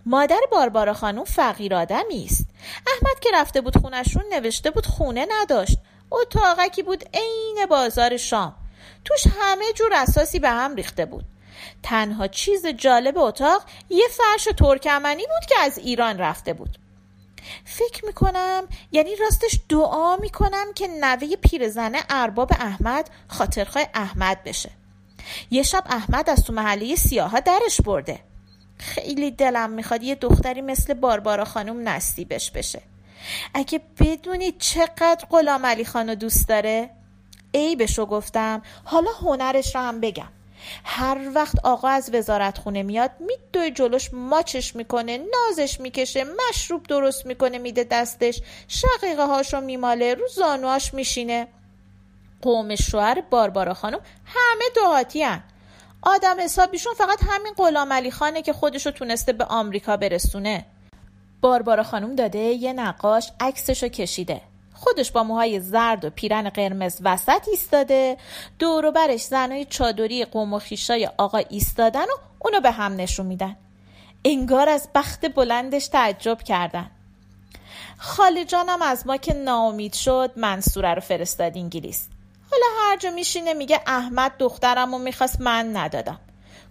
مادر 0.06 0.40
باربارا 0.50 0.94
خانوم 0.94 1.24
فقیر 1.24 1.74
آدمی 1.74 2.24
است. 2.24 2.46
احمد 2.86 3.20
که 3.20 3.30
رفته 3.34 3.60
بود 3.60 3.76
خونشون 3.76 4.22
نوشته 4.32 4.70
بود 4.70 4.86
خونه 4.86 5.26
نداشت. 5.30 5.78
اتاقکی 6.10 6.82
بود 6.82 7.04
عین 7.14 7.66
بازار 7.70 8.16
شام. 8.16 8.54
توش 9.04 9.26
همه 9.40 9.64
جور 9.74 9.92
اساسی 9.94 10.38
به 10.38 10.50
هم 10.50 10.74
ریخته 10.74 11.06
بود. 11.06 11.24
تنها 11.82 12.26
چیز 12.26 12.66
جالب 12.66 13.18
اتاق 13.18 13.62
یه 13.90 14.04
فرش 14.10 14.48
ترکمنی 14.56 15.22
بود 15.22 15.48
که 15.48 15.54
از 15.60 15.78
ایران 15.78 16.18
رفته 16.18 16.52
بود. 16.52 16.78
فکر 17.64 18.06
می‌کنم 18.06 18.68
یعنی 18.92 19.16
راستش 19.16 19.60
دعا 19.68 20.16
می‌کنم 20.16 20.66
که 20.74 20.88
نوه 20.88 21.36
پیرزنه 21.36 21.98
ارباب 22.10 22.52
احمد 22.52 23.10
خاطرخواه 23.28 23.84
احمد 23.94 24.44
بشه. 24.44 24.70
یه 25.50 25.62
شب 25.62 25.84
احمد 25.86 26.30
از 26.30 26.44
تو 26.44 26.52
محله 26.52 26.96
سیاها 26.96 27.40
درش 27.40 27.80
برده. 27.80 28.20
خیلی 28.78 29.30
دلم 29.30 29.70
می‌خواد 29.70 30.02
یه 30.02 30.14
دختری 30.14 30.60
مثل 30.60 30.94
باربارا 30.94 31.44
خانم 31.44 31.88
نصیبش 31.88 32.50
بشه. 32.50 32.82
اگه 33.54 33.80
بدونید 34.00 34.58
چقدر 34.58 35.26
غلام 35.30 35.66
علی 35.66 35.84
خانو 35.84 36.14
دوست 36.14 36.48
داره 36.48 36.90
ای 37.52 37.76
بشو 37.76 38.06
گفتم. 38.06 38.62
حالا 38.84 39.10
هنرش 39.20 39.74
رو 39.74 39.80
هم 39.80 40.00
بگم. 40.00 40.28
هر 40.84 41.18
وقت 41.34 41.54
آقا 41.64 41.88
از 41.88 42.10
وزارت 42.14 42.58
خونه 42.58 42.82
میاد 42.82 43.10
میدوی 43.20 43.70
جلوش 43.70 44.10
ماچش 44.12 44.76
می‌کنه 44.76 45.18
نازش 45.18 45.80
می‌کشه 45.80 46.24
مشروب 46.24 46.82
درست 46.82 47.26
می‌کنه 47.26 47.58
میده 47.58 47.84
دستش 47.84 48.42
شقیقه 48.68 49.26
هاشو 49.26 49.60
میماله 49.60 50.14
رو 50.14 50.28
زانواش 50.28 50.94
میشینه. 50.94 51.48
قوم 52.42 52.76
شوهر 52.76 53.20
باربارا 53.30 53.74
خانم 53.74 53.98
همه 54.24 54.64
دهاتی 54.74 55.22
هن. 55.22 55.42
آدم 56.02 56.40
حسابیشون 56.40 56.94
فقط 56.94 57.18
همین 57.28 57.52
غلام 57.56 57.92
علی 57.92 58.10
خانه 58.10 58.42
که 58.42 58.52
خودشو 58.52 58.90
تونسته 58.90 59.32
به 59.32 59.44
آمریکا 59.44 59.96
برسونه. 59.96 60.66
باربارا 61.40 61.82
خانم 61.82 62.14
داده 62.14 62.38
یه 62.38 62.72
نقاش 62.72 63.32
عکسشو 63.40 63.88
کشیده. 63.88 64.40
خودش 64.76 65.10
با 65.10 65.22
موهای 65.22 65.60
زرد 65.60 66.04
و 66.04 66.10
پیرن 66.10 66.48
قرمز 66.48 66.98
وسط 67.04 67.48
ایستاده. 67.48 68.16
دور 68.58 68.86
و 68.86 68.92
برش 68.92 69.22
زنای 69.22 69.64
چادری 69.64 70.24
قوم 70.24 70.54
و 70.54 70.58
خیشای 70.58 71.10
آقا 71.18 71.38
ایستادن 71.38 72.04
و 72.04 72.16
اونو 72.38 72.60
به 72.60 72.70
هم 72.70 72.96
نشون 72.96 73.26
میدن. 73.26 73.56
انگار 74.24 74.68
از 74.68 74.88
بخت 74.94 75.34
بلندش 75.34 75.88
تعجب 75.88 76.42
کردن. 76.42 76.90
خاله 77.98 78.44
جانم 78.44 78.82
از 78.82 79.06
ما 79.06 79.16
که 79.16 79.34
ناامید 79.34 79.94
شد 79.94 80.32
منصوره 80.36 80.94
رو 80.94 81.00
فرستاد 81.00 81.56
انگلیس. 81.56 82.08
حالا 82.50 82.64
هر 82.80 82.96
جا 82.96 83.10
میشینه 83.10 83.54
میگه 83.54 83.80
احمد 83.86 84.32
دخترم 84.38 84.94
و 84.94 84.98
می‌خواست 84.98 85.40
من 85.40 85.76
ندادم. 85.76 86.20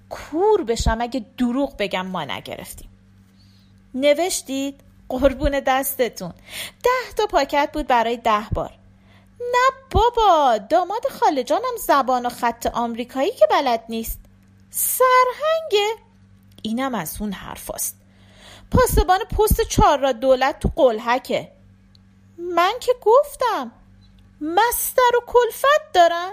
کور 0.09 0.63
بشم 0.63 0.97
اگه 1.01 1.25
دروغ 1.37 1.73
بگم 1.79 2.05
ما 2.05 2.25
نگرفتیم. 2.25 2.89
نوشتید؟ 3.93 4.81
قربون 5.09 5.59
دستتون. 5.59 6.33
ده 6.83 7.13
تا 7.17 7.25
پاکت 7.25 7.69
بود 7.73 7.87
برای 7.87 8.17
ده 8.17 8.47
بار. 8.53 8.77
نه 9.39 9.69
بابا 9.91 10.57
داماد 10.57 11.07
خاله 11.07 11.43
جانم 11.43 11.77
زبان 11.87 12.25
و 12.25 12.29
خط 12.29 12.67
آمریکایی 12.73 13.31
که 13.31 13.47
بلد 13.51 13.83
نیست. 13.89 14.19
سرهنگه. 14.69 15.95
اینم 16.61 16.95
از 16.95 17.17
اون 17.19 17.31
حرفاست 17.31 17.97
پاسبان 18.71 19.19
پست 19.19 19.61
چهار 19.61 19.99
را 19.99 20.11
دولت 20.11 20.59
تو 20.59 20.71
قلحکه. 20.75 21.51
من 22.37 22.73
که 22.81 22.93
گفتم 23.01 23.71
مستر 24.41 25.17
و 25.17 25.21
کلفت 25.27 25.93
دارن. 25.93 26.31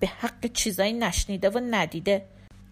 به 0.00 0.06
حق 0.06 0.46
چیزایی 0.52 0.92
نشنیده 0.92 1.50
و 1.50 1.60
ندیده. 1.70 2.28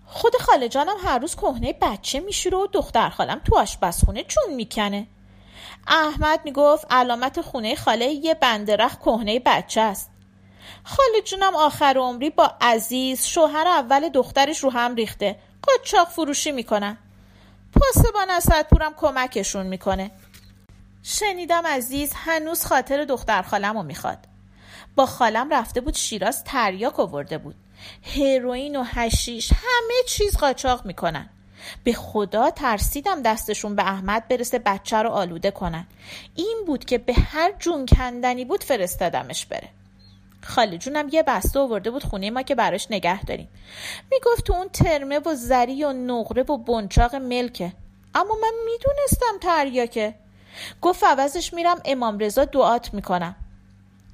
خود 0.06 0.36
خاله 0.36 0.68
جانم 0.68 0.96
هر 1.04 1.18
روز 1.18 1.34
کهنه 1.34 1.72
بچه 1.72 2.20
میشوره 2.20 2.58
و 2.58 2.66
دختر 2.66 3.08
خالم 3.10 3.40
تو 3.44 3.58
آشپزخونه 3.58 4.24
چون 4.24 4.54
می‌کنه. 4.54 5.06
احمد 5.86 6.40
می‌گفت 6.44 6.86
علامت 6.90 7.40
خونه 7.40 7.74
خاله 7.74 8.06
یه 8.06 8.34
بندرخ 8.34 8.98
کهنه 8.98 9.40
بچه 9.46 9.80
است. 9.80 10.10
خاله 10.84 11.22
جونم 11.24 11.56
آخر 11.56 11.96
عمری 11.98 12.30
با 12.30 12.54
عزیز 12.60 13.24
شوهر 13.24 13.66
اول 13.66 14.08
دخترش 14.08 14.58
رو 14.58 14.70
هم 14.70 14.94
ریخته. 14.94 15.38
قاچاق 15.62 16.08
فروشی 16.08 16.52
می‌کنن 16.52 16.98
پاسبان 17.74 18.30
اسدپورم 18.30 18.94
کمکشون 18.96 19.66
می‌کنه. 19.66 20.10
شنیدم 21.02 21.66
عزیز 21.66 22.12
هنوز 22.14 22.66
خاطر 22.66 23.04
دختر 23.04 23.42
خالم 23.42 23.76
رو 23.76 23.82
می‌خواد. 23.82 24.18
با 24.96 25.06
خالم 25.06 25.50
رفته 25.50 25.80
بود 25.80 25.94
شیراز 25.94 26.44
تریاک 26.44 27.00
آورده 27.00 27.38
بود. 27.38 27.54
هروئین 28.16 28.76
و 28.76 28.82
هشیش 28.86 29.52
همه 29.52 29.94
چیز 30.08 30.36
قاچاق 30.36 30.86
می‌کنن. 30.86 31.30
به 31.84 31.92
خدا 31.92 32.50
ترسیدم 32.50 33.22
دستشون 33.22 33.76
به 33.76 33.82
احمد 33.82 34.28
برسه 34.28 34.58
بچه 34.58 34.96
رو 34.96 35.10
آلوده 35.10 35.50
کنن. 35.50 35.86
این 36.34 36.62
بود 36.66 36.84
که 36.84 36.98
به 36.98 37.14
هر 37.14 37.52
جون 37.58 37.86
کندنی 37.86 38.44
بود 38.44 38.64
فرستادمش 38.64 39.46
بره. 39.46 39.68
خاله 40.42 40.78
جونم 40.78 41.08
یه 41.12 41.22
بسته 41.22 41.60
آورده 41.60 41.90
بود 41.90 42.04
خونه 42.04 42.30
ما 42.30 42.42
که 42.42 42.54
براش 42.54 42.86
نگه 42.90 43.24
داریم. 43.24 43.48
می‌گفت 44.10 44.44
تو 44.44 44.52
اون 44.54 44.68
ترمه 44.68 45.18
و 45.18 45.34
زری 45.34 45.84
و 45.84 45.92
نقره 45.92 46.42
و 46.42 46.56
بنچاق 46.56 47.14
ملکه. 47.14 47.72
اما 48.14 48.34
من 48.42 48.52
می‌دونستم 48.64 49.38
تریاکه. 49.40 50.14
گفت 50.82 51.04
عوضش 51.04 51.54
میرم 51.54 51.80
امام 51.84 52.18
رضا 52.18 52.44
دعات 52.44 52.94
می‌کنم. 52.94 53.36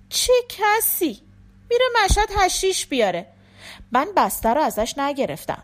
چه 0.09 0.33
کسی؟ 0.49 1.23
میره 1.71 1.85
مشهد 2.05 2.29
هشیش 2.37 2.87
بیاره. 2.87 3.27
من 3.93 4.09
بسته 4.17 4.49
رو 4.49 4.61
ازش 4.61 4.95
نگرفتم. 4.99 5.63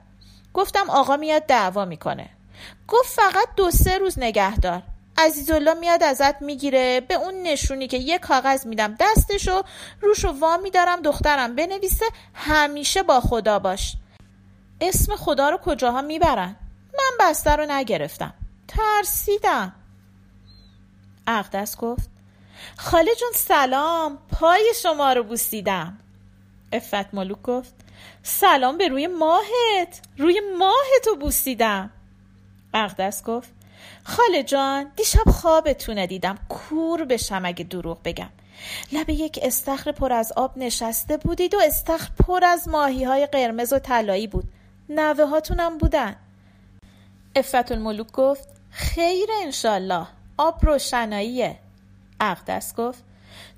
گفتم 0.55 0.91
آقا 0.91 1.17
میاد 1.17 1.47
دعوا 1.47 1.85
می‌کنه. 1.85 2.31
گفت 2.89 3.09
فقط 3.09 3.49
دو 3.57 3.71
سه 3.71 3.99
روز 3.99 4.19
نگه 4.19 4.57
دار. 4.57 4.83
عزیزالله 5.19 5.75
میاد 5.75 6.03
ازت 6.03 6.43
می‌گیره 6.43 7.01
به 7.01 7.15
اون 7.15 7.43
نشونی 7.43 7.89
که 7.89 7.97
یه 7.97 8.19
کاغذ 8.19 8.67
میدم 8.67 8.97
دستشو 9.01 9.63
روشو 10.01 10.29
وا 10.29 10.57
میدارم 10.57 11.03
دخترم 11.03 11.55
بنویسه 11.55 12.07
همیشه 12.35 13.03
با 13.03 13.21
خدا 13.21 13.59
باش. 13.59 13.97
اسم 14.81 15.17
خدا 15.17 15.51
رو 15.51 15.59
کجاها 15.59 16.03
می‌برن؟ 16.03 16.57
من 16.99 17.27
بسته 17.27 17.51
رو 17.51 17.67
نگرفتم. 17.69 18.35
ترسیدم. 18.69 19.75
اقدس 21.27 21.77
گفت 21.77 22.11
خاله 22.77 23.15
جون 23.15 23.33
سلام 23.35 24.19
پای 24.33 24.73
شما 24.83 25.13
رو 25.13 25.23
بوسیدم. 25.23 25.99
افت 26.73 27.15
ملوک 27.15 27.43
گفت 27.43 27.75
سلام 28.23 28.79
به 28.79 28.89
روی 28.89 29.07
ماهت. 29.07 30.01
روی 30.19 30.41
ماهتو 30.59 31.17
بوسیدم. 31.21 31.91
اقدس 32.75 33.23
گفت 33.23 33.51
خاله 34.05 34.43
جان 34.43 34.93
دیشب 34.97 35.31
خوابتونه. 35.31 36.07
دیدم 36.07 36.39
کور 36.49 37.05
بشم 37.05 37.43
اگه 37.45 37.65
دروغ 37.65 37.99
بگم. 38.05 38.31
لب 38.93 39.11
یک 39.11 39.39
استخر 39.43 39.93
پر 39.93 40.13
از 40.13 40.33
آب 40.37 40.59
نشسته 40.59 41.17
بودید 41.17 41.55
و 41.55 41.61
استخر 41.65 42.09
پر 42.27 42.45
از 42.45 42.69
ماهی 42.69 43.05
های 43.05 43.27
قرمز 43.27 43.73
و 43.73 43.79
طلایی 43.79 44.27
بود. 44.27 44.45
نوه 44.89 45.25
هاتونم 45.25 45.79
بودن. 45.79 46.17
افت 47.37 47.73
الملوک 47.73 48.13
گفت 48.13 48.49
خیر 48.71 49.29
انشالله. 49.43 50.07
آب 50.37 50.59
روشناییه. 50.63 51.59
اقدس 52.21 52.75
گفت 52.75 53.05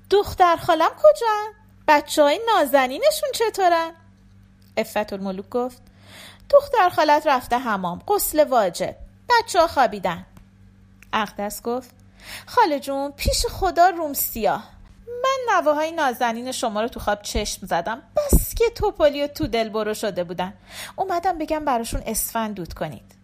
دختر 0.09 0.55
خالم 0.55 0.89
کجا؟ 0.89 1.53
بچه 1.87 2.23
های 2.23 2.39
نازنینشون 2.47 3.29
چطورن؟ 3.33 3.91
افت 4.77 5.13
الملوک 5.13 5.49
گفت 5.49 5.81
دختر 6.49 6.89
خالت 6.89 7.27
رفته 7.27 7.57
همام 7.57 8.01
قسل 8.07 8.47
واجب 8.47 8.95
بچه 9.29 9.59
ها 9.59 9.67
خوابیدن. 9.67 10.25
اقدس 11.13 11.61
گفت 11.61 11.89
خاله 12.45 12.79
جون 12.79 13.11
پیش 13.11 13.45
خدا 13.45 13.89
روم 13.89 14.13
سیاه. 14.13 14.69
من 15.07 15.55
نوه 15.55 15.73
های 15.73 15.91
نازنین 15.91 16.51
شما 16.51 16.81
رو 16.81 16.87
تو 16.87 16.99
خواب 16.99 17.21
چشم 17.21 17.67
زدم. 17.67 18.01
بس 18.15 18.55
که 18.55 18.69
توپلی 18.75 19.23
و 19.23 19.27
تو 19.27 19.47
دل 19.47 19.69
برو 19.69 19.93
شده 19.93 20.23
بودن. 20.23 20.53
اومدم 20.95 21.37
بگم 21.37 21.65
براشون 21.65 22.03
اسفند 22.05 22.55
دود 22.55 22.73
کنید. 22.73 23.15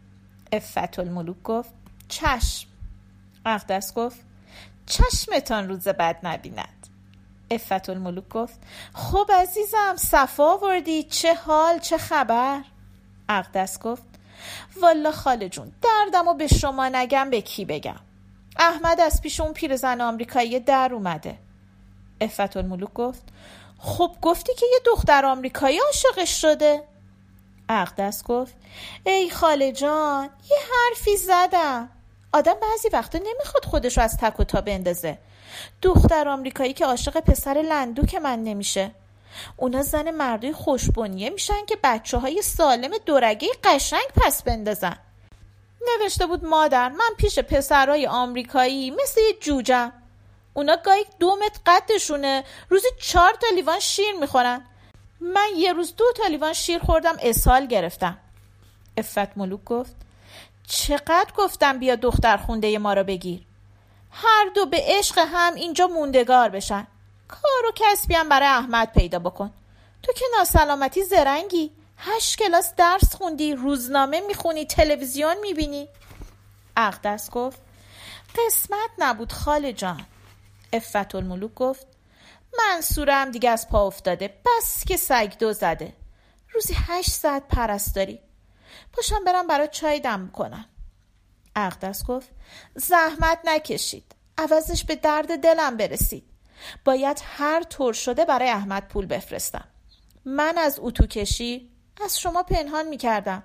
افت 0.51 0.99
الملوک 0.99 1.43
گفت 1.43 1.69
چشم. 2.07 2.67
اقدس 3.45 3.93
گفت 3.93 4.19
چشمتان 4.85 5.69
روز 5.69 5.87
بد 5.87 6.17
نبیند 6.23 6.72
افت 7.53 7.89
الملوک 7.89 8.29
گفت 8.29 8.59
خب 8.93 9.31
عزیزم 9.35 9.95
صفا 9.95 10.57
وردی 10.57 11.03
چه 11.03 11.33
حال 11.33 11.79
چه 11.79 11.97
خبر؟ 11.97 12.61
اقدس 13.29 13.79
گفت 13.79 14.03
والا 14.81 15.11
خاله 15.11 15.49
جون 15.49 15.71
دردم 15.81 16.27
و 16.27 16.33
به 16.33 16.47
شما 16.47 16.89
نگم 16.89 17.29
به 17.29 17.41
کی 17.41 17.65
بگم؟ 17.65 17.99
احمد 18.57 18.99
از 18.99 19.21
پیش 19.21 19.39
اون 19.39 19.53
پیرزن 19.53 20.01
آمریکایی 20.01 20.59
در 20.59 20.89
اومده. 20.93 21.37
افت 22.21 22.57
الملوک 22.57 22.93
گفت 22.93 23.23
خب 23.79 24.11
گفتی 24.21 24.53
که 24.53 24.65
یه 24.73 24.79
دختر 24.85 25.25
آمریکایی 25.25 25.79
عاشقش 25.79 26.41
شده. 26.41 26.83
اقدس 27.69 28.23
گفت 28.23 28.55
ای 29.05 29.29
خاله 29.29 29.71
جان 29.71 30.29
یه 30.49 30.57
حرفی 30.57 31.17
زدم. 31.17 31.89
آدم 32.33 32.53
بعضی 32.61 32.89
وقتا 32.93 33.17
نمی‌خواد 33.17 33.65
خودش 33.65 33.97
رو 33.97 34.03
از 34.03 34.17
تک 34.17 34.39
و 34.39 34.43
تا 34.43 34.61
بندازه. 34.61 35.17
دختر 35.81 36.27
آمریکایی 36.27 36.73
که 36.73 36.85
عاشق 36.85 37.19
پسر 37.19 37.65
لندو 37.69 38.05
که 38.05 38.19
من 38.19 38.43
نمیشه. 38.43 38.91
اونا 39.57 39.81
زن 39.81 40.11
مردای 40.11 40.53
خوشبنیه 40.53 41.29
میشن 41.29 41.65
که 41.67 41.77
بچه 41.83 42.17
های 42.17 42.41
سالم 42.41 42.91
دورگه 43.05 43.47
قشنگ 43.63 44.05
پس 44.15 44.43
بندازن. 44.43 44.97
نوشته 45.87 46.25
بود 46.25 46.45
مادر 46.45 46.89
من 46.89 47.09
پیش 47.17 47.39
پسرای 47.39 48.07
آمریکایی 48.07 48.91
مثل 48.91 49.21
یه 49.21 49.33
جوجم 49.41 49.91
اونا 50.53 50.75
گاهی 50.85 51.05
دو 51.19 51.35
متر 51.35 51.59
قدشونه. 51.65 52.43
روزی 52.69 52.87
چهار 53.01 53.33
تا 53.33 53.47
لیوان 53.55 53.79
شیر 53.79 54.11
می‌خورن. 54.19 54.61
من 55.21 55.47
یه 55.57 55.73
روز 55.73 55.95
دو 55.95 56.05
تا 56.15 56.27
لیوان 56.27 56.53
شیر 56.53 56.79
خوردم 56.79 57.15
اسهال 57.21 57.65
گرفتم. 57.65 58.17
افت 58.97 59.37
ملوک 59.37 59.63
گفت 59.63 59.95
چقدر 60.67 61.33
گفتم 61.37 61.79
بیا 61.79 61.95
دختر 61.95 62.37
خونده 62.37 62.77
ما 62.77 62.93
رو 62.93 63.03
بگیر. 63.03 63.41
هر 64.13 64.52
دو 64.56 64.65
به 64.65 64.78
عشق 64.82 65.17
هم 65.17 65.56
اینجا 65.56 65.88
موندگار 65.88 66.49
بشن. 66.49 66.88
کار 67.28 67.65
و 67.69 67.71
کسبی 67.76 68.13
هم 68.13 68.30
برای 68.30 68.47
احمد 68.47 68.91
پیدا 68.91 69.19
بکن. 69.19 69.54
تو 70.04 70.13
که 70.13 70.26
ناسلامتی 70.38 71.04
زرنگی. 71.04 71.71
هشت 71.97 72.38
کلاس 72.38 72.76
درس 72.76 73.15
خوندی 73.15 73.54
روزنامه 73.54 74.21
می‌خونی 74.21 74.65
تلویزیون 74.65 75.38
می‌بینی. 75.41 75.88
اقدس 76.78 77.30
گفت 77.30 77.62
قسمت 78.36 78.89
نبود 78.97 79.32
خاله 79.32 79.73
جان. 79.73 80.06
افت 80.73 81.15
الملوک 81.15 81.54
گفت 81.54 81.88
منصورم 82.58 83.32
دیگه 83.32 83.49
از 83.49 83.69
پا 83.69 83.88
افتاده. 83.88 84.39
بس 84.45 84.86
که 84.86 84.97
سگ 84.97 85.34
دو 85.39 85.54
زده. 85.54 85.93
روزی 86.54 86.76
هشت 86.88 87.12
ساعت 87.12 87.47
پرستاری 87.47 88.19
پاشم 88.93 89.23
برم 89.23 89.47
برای 89.47 89.67
چای 89.67 89.99
دم 89.99 90.30
کنم. 90.34 90.65
اقدس 91.55 92.05
گفت 92.05 92.29
زحمت 92.75 93.39
نکشید. 93.45 94.15
عوضش 94.37 94.83
به 94.83 94.95
درد 94.95 95.39
دلم 95.39 95.77
برسید. 95.77 96.23
باید 96.85 97.21
هر 97.37 97.63
طور 97.63 97.93
شده 97.93 98.25
برای 98.25 98.49
احمد 98.49 98.87
پول 98.87 99.05
بفرستم. 99.05 99.67
من 100.25 100.57
از 100.57 100.79
اتوکشی 100.81 101.69
از 102.03 102.19
شما 102.19 102.43
پنهان 102.43 102.87
می 102.87 102.97
کردم 102.97 103.43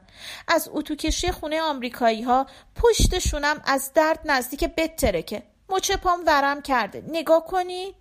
از 0.48 0.68
اتوکشی 0.72 1.32
خونه 1.32 1.62
آمریکایی 1.62 2.22
ها 2.22 2.46
پشتشونم 2.74 3.60
از 3.64 3.92
درد 3.94 4.20
نزدیک 4.24 4.64
بترکه. 4.64 5.42
مچه 5.68 5.96
پام 5.96 6.20
ورم 6.26 6.62
کرده. 6.62 7.04
نگاه 7.08 7.44
کنید. 7.44 7.94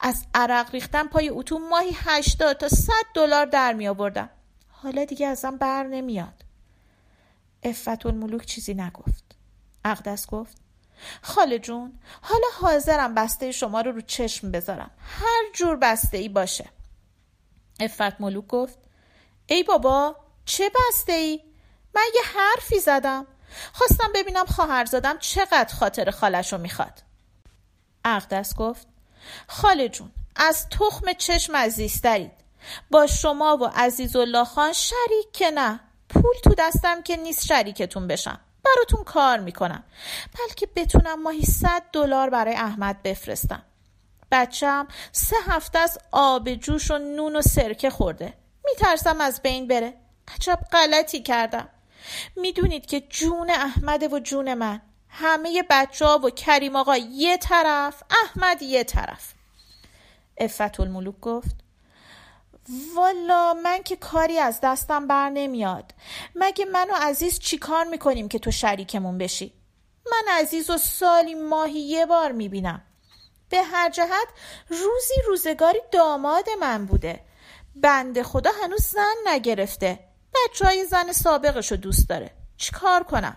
از 0.00 0.24
عرق 0.34 0.70
ریختن 0.70 1.06
پای 1.06 1.28
اتو 1.28 1.58
ماهی 1.58 1.90
80 1.94 2.56
تا 2.56 2.68
100 2.68 2.92
دلار 3.14 3.46
در 3.46 3.72
می 3.72 3.88
آوردم. 3.88 4.30
حالا 4.68 5.04
دیگه 5.04 5.26
ازم 5.26 5.56
بر 5.56 5.82
نمیاد. 5.82 6.44
افت 7.62 8.06
الملوک 8.06 8.46
چیزی 8.46 8.74
نگفت. 8.74 9.25
اقدس 9.86 10.26
گفت 10.26 10.56
خاله 11.22 11.58
جون 11.58 11.98
حالا 12.22 12.46
حاضرم 12.60 13.14
بسته 13.14 13.52
شما 13.52 13.80
رو 13.80 13.92
رو 13.92 14.00
چشم 14.00 14.50
بذارم. 14.50 14.90
هر 15.00 15.52
جور 15.54 15.76
بسته 15.76 16.18
ای 16.18 16.28
باشه. 16.28 16.68
افت 17.80 18.20
ملوک 18.20 18.46
گفت 18.46 18.78
ای 19.46 19.62
بابا 19.62 20.16
چه 20.44 20.70
بسته 20.70 21.12
ای؟ 21.12 21.40
من 21.94 22.02
یه 22.14 22.22
حرفی 22.22 22.80
زدم. 22.80 23.26
خواستم 23.72 24.12
ببینم 24.14 24.44
خواهرزادم 24.44 25.18
چقدر 25.18 25.74
خاطر 25.74 26.10
خالش 26.10 26.52
رو 26.52 26.58
می‌خواد. 26.58 27.02
اقدس 28.04 28.54
گفت 28.54 28.86
خاله 29.46 29.88
جون 29.88 30.12
از 30.36 30.68
تخم 30.68 31.12
چشم 31.12 31.56
عزیزترید 31.56 32.32
با 32.90 33.06
شما 33.06 33.56
و 33.56 33.70
عزیز 33.74 34.16
الله 34.16 34.44
خان 34.44 34.72
شریک 34.72 35.32
که 35.32 35.50
نه. 35.50 35.80
پول 36.08 36.34
تو 36.44 36.54
دستم 36.58 37.02
که 37.02 37.16
نیست 37.16 37.46
شریکتون 37.46 38.06
بشم. 38.06 38.40
براتون 38.66 39.04
کار 39.04 39.38
می‌کنم. 39.38 39.84
بلکه 40.38 40.68
بتونم 40.76 41.22
ماهی 41.22 41.42
صد 41.42 41.82
دلار 41.92 42.30
برای 42.30 42.54
احمد 42.54 43.02
بفرستم. 43.02 43.62
بچم 44.30 44.88
سه 45.12 45.36
هفته 45.46 45.78
از 45.78 45.98
آب 46.12 46.54
جوش 46.54 46.90
و 46.90 46.98
نون 46.98 47.36
و 47.36 47.42
سرکه 47.42 47.90
خورده. 47.90 48.34
میترسم 48.64 49.20
از 49.20 49.42
بین 49.42 49.68
بره. 49.68 49.94
عجب 50.34 50.58
غلطی 50.72 51.22
کردم. 51.22 51.68
می‌دونید 52.36 52.86
که 52.86 53.00
جون 53.00 53.50
احمد 53.50 54.12
و 54.12 54.18
جون 54.18 54.54
من. 54.54 54.80
همه 55.08 55.64
بچه 55.70 56.06
ها 56.06 56.18
و 56.24 56.30
کریم 56.30 56.76
آقا 56.76 56.96
یه 56.96 57.36
طرف 57.36 58.02
احمد 58.24 58.62
یه 58.62 58.84
طرف. 58.84 59.34
افت 60.38 60.80
الملوک 60.80 61.20
گفت 61.20 61.65
والا 62.96 63.54
من 63.54 63.82
که 63.82 63.96
کاری 63.96 64.38
از 64.38 64.60
دستم 64.62 65.06
بر 65.06 65.30
نمیاد. 65.30 65.94
مگه 66.34 66.64
من 66.64 66.90
و 66.90 66.94
عزیز 66.94 67.38
چی 67.38 67.58
کار 67.58 67.84
می‌کنیم 67.84 68.28
که 68.28 68.38
تو 68.38 68.50
شریکمون 68.50 69.18
بشی؟ 69.18 69.52
من 70.10 70.32
عزیز 70.32 70.70
و 70.70 70.78
سالی 70.78 71.34
ماهی 71.34 71.80
یه 71.80 72.06
بار 72.06 72.32
می‌بینم. 72.32 72.82
به 73.48 73.62
هر 73.62 73.90
جهت 73.90 74.28
روزی 74.68 75.14
روزگاری 75.26 75.80
داماد 75.92 76.44
من 76.60 76.86
بوده. 76.86 77.20
بنده 77.76 78.22
خدا 78.22 78.50
هنوز 78.62 78.82
زن 78.82 79.14
نگرفته. 79.26 79.98
بچه 80.34 80.64
های 80.64 80.84
زن 80.84 81.12
سابقش 81.12 81.70
رو 81.70 81.76
دوست 81.76 82.08
داره. 82.08 82.30
چیکار 82.56 83.02
کنم؟ 83.02 83.36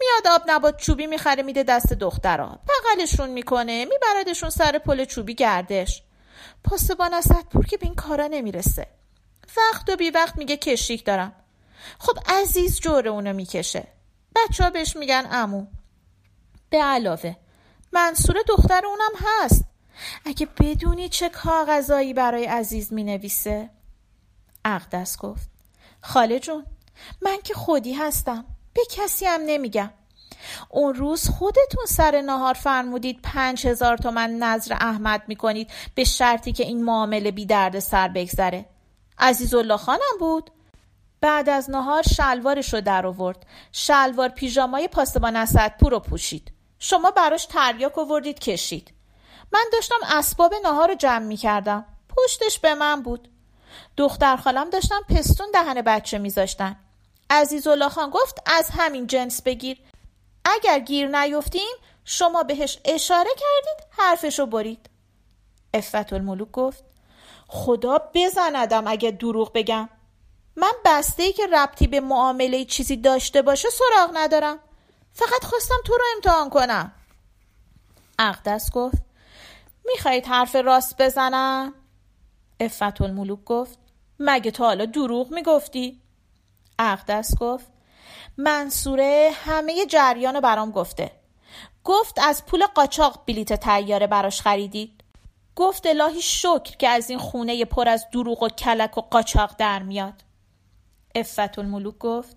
میاد 0.00 0.34
آب 0.34 0.42
نبات 0.46 0.76
چوبی 0.76 1.06
می‌خره 1.06 1.42
میده 1.42 1.62
دست 1.62 1.92
دخترها. 1.92 2.60
بغلشون 2.68 3.30
می‌کنه 3.30 3.84
میبردشون 3.84 4.50
سر 4.50 4.78
پل 4.78 5.04
چوبی 5.04 5.34
گردش. 5.34 6.02
پاسبان 6.64 7.14
از 7.14 7.28
پور 7.50 7.66
که 7.66 7.76
به 7.76 7.86
این 7.86 7.94
کارا 7.94 8.26
نمی‌رسه. 8.26 8.86
وقت 9.56 9.88
و 9.88 9.96
بی 9.96 10.10
وقت 10.10 10.36
میگه 10.36 10.56
کشیک 10.56 11.04
دارم. 11.04 11.32
خب 11.98 12.18
عزیز 12.26 12.80
جور 12.80 13.08
اونو 13.08 13.32
می‌کشه. 13.32 13.88
بچه 14.36 14.64
ها 14.64 14.70
بهش 14.70 14.96
میگن 14.96 15.28
امو 15.30 15.66
به 16.70 16.82
علاوه 16.82 17.36
منصور 17.92 18.36
دختر 18.48 18.86
اونم 18.86 19.26
هست. 19.26 19.64
اگه 20.24 20.46
بدونی 20.46 21.08
چه 21.08 21.28
کاغذایی 21.28 22.14
برای 22.14 22.44
عزیز 22.44 22.92
می‌نویسه؟ 22.92 23.70
اقدس 24.64 25.18
گفت 25.18 25.50
خاله 26.00 26.38
جون 26.38 26.66
من 27.22 27.38
که 27.44 27.54
خودی 27.54 27.92
هستم. 27.92 28.44
به 28.74 28.80
کسی 28.90 29.26
هم 29.26 29.40
نمیگم. 29.46 29.90
اون 30.68 30.94
روز 30.94 31.28
خودتون 31.28 31.86
سر 31.88 32.20
نهار 32.20 32.54
فرمودید 32.54 33.20
پنج 33.22 33.66
هزار 33.66 33.96
تومن 33.96 34.30
نظر 34.30 34.74
احمد 34.80 35.22
می‌کنید 35.26 35.70
به 35.94 36.04
شرطی 36.04 36.52
که 36.52 36.64
این 36.64 36.84
معامله 36.84 37.30
بی 37.30 37.46
درد 37.46 37.78
سر 37.78 38.08
بگذره. 38.08 38.66
عزیز 39.18 39.54
الله 39.54 39.76
خانم 39.76 40.18
بود. 40.18 40.50
بعد 41.20 41.48
از 41.48 41.70
نهار 41.70 42.02
شلوارش 42.02 42.74
رو 42.74 42.80
در 42.80 43.06
آورد. 43.06 43.46
شلوار 43.72 44.28
پیژامای 44.28 44.88
پاسبان 44.88 45.36
اسدپور 45.36 45.92
رو 45.92 46.00
پوشید. 46.00 46.52
شما 46.78 47.10
براش 47.10 47.46
تریاک 47.46 47.98
آوردید 47.98 48.38
کشید. 48.38 48.92
من 49.52 49.64
داشتم 49.72 49.94
اسباب 50.02 50.54
نهار 50.64 50.88
رو 50.88 50.94
جمع 50.94 51.26
می 51.26 51.36
کردم 51.36 51.84
پشتش 52.08 52.58
به 52.58 52.74
من 52.74 53.02
بود. 53.02 53.28
دختر 53.96 54.36
خالم 54.36 54.70
داشتم 54.70 55.00
پستون 55.08 55.46
دهن 55.52 55.82
بچه 55.82 56.18
میذاشتن. 56.18 56.76
عزیز 57.30 57.66
الله 57.66 57.88
خان 57.88 58.10
گفت 58.10 58.42
از 58.46 58.70
همین 58.72 59.06
جنس 59.06 59.42
بگیر. 59.42 59.78
اگر 60.48 60.78
گیر 60.78 61.20
نیفتیم 61.20 61.76
شما 62.04 62.42
بهش 62.42 62.78
اشاره 62.84 63.30
کردید 63.30 63.88
حرفشو 63.90 64.46
برید 64.46 64.90
افت 65.74 66.12
الملوک 66.12 66.50
گفت 66.50 66.84
خدا 67.48 68.10
بزندم 68.14 68.86
اگه 68.86 69.10
دروغ 69.10 69.52
بگم 69.54 69.88
من 70.56 70.72
بسته 70.84 71.22
ای 71.22 71.32
که 71.32 71.46
ربطی 71.46 71.86
به 71.86 72.00
معامله 72.00 72.64
چیزی 72.64 72.96
داشته 72.96 73.42
باشه 73.42 73.68
سراغ 73.70 74.10
ندارم 74.14 74.58
فقط 75.12 75.44
خواستم 75.44 75.74
تو 75.84 75.92
رو 75.92 76.04
امتحان 76.16 76.50
کنم 76.50 76.92
اقدس 78.18 78.70
گفت 78.70 79.02
می‌خواهید 79.84 80.26
حرف 80.26 80.56
راست 80.56 81.02
بزنم؟ 81.02 81.74
افت 82.60 83.00
الملوک 83.00 83.44
گفت 83.44 83.78
مگه 84.18 84.50
تا 84.50 84.64
حالا 84.64 84.84
دروغ 84.84 85.30
می‌گفتی؟ 85.30 86.02
اقدس 86.78 87.38
گفت 87.40 87.66
منصوره 88.38 89.30
همه 89.44 89.86
جریان 89.86 90.34
رو 90.34 90.40
برام 90.40 90.70
گفته. 90.70 91.10
گفت 91.84 92.18
از 92.18 92.46
پول 92.46 92.66
قاچاق 92.66 93.22
بلیت 93.26 93.52
تیاره 93.52 94.06
براش 94.06 94.40
خریدید. 94.40 95.04
گفت 95.56 95.86
الهی 95.86 96.22
شکر 96.22 96.76
که 96.78 96.88
از 96.88 97.10
این 97.10 97.18
خونه 97.18 97.64
پر 97.64 97.88
از 97.88 98.06
دروغ 98.12 98.42
و 98.42 98.48
کلک 98.48 98.98
و 98.98 99.00
قاچاق 99.00 99.54
در 99.58 99.82
میاد. 99.82 100.14
افت 101.14 101.58
الملوک 101.58 101.98
گفت 101.98 102.36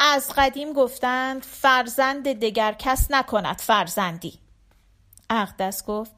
از 0.00 0.32
قدیم 0.36 0.72
گفتند 0.72 1.42
فرزند 1.42 2.28
دگر 2.28 2.72
کس 2.72 3.10
نکند 3.10 3.58
فرزندی. 3.58 4.38
اقدس 5.30 5.84
گفت 5.84 6.12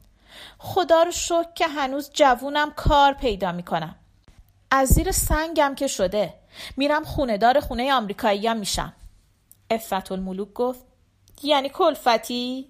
خدا 0.59 1.03
رو 1.03 1.11
شکر 1.11 1.53
که 1.55 1.67
هنوز 1.67 2.11
جوونم 2.15 2.71
کار 2.71 3.13
پیدا 3.13 3.53
می‌کنم. 3.53 3.95
از 4.71 4.89
زیر 4.89 5.13
سنگم 5.13 5.75
که 5.75 5.87
شده 5.87 6.35
میرم 6.77 7.05
خونه 7.05 7.39
دار 7.39 7.61
خونه 7.61 7.93
آمریکایی 7.95 8.47
هم 8.47 8.57
میشم. 8.57 8.93
افت 9.71 10.13
الملوک 10.13 10.53
گفت 10.53 10.81
یعنی 11.43 11.69
کلفتی؟ 11.69 12.69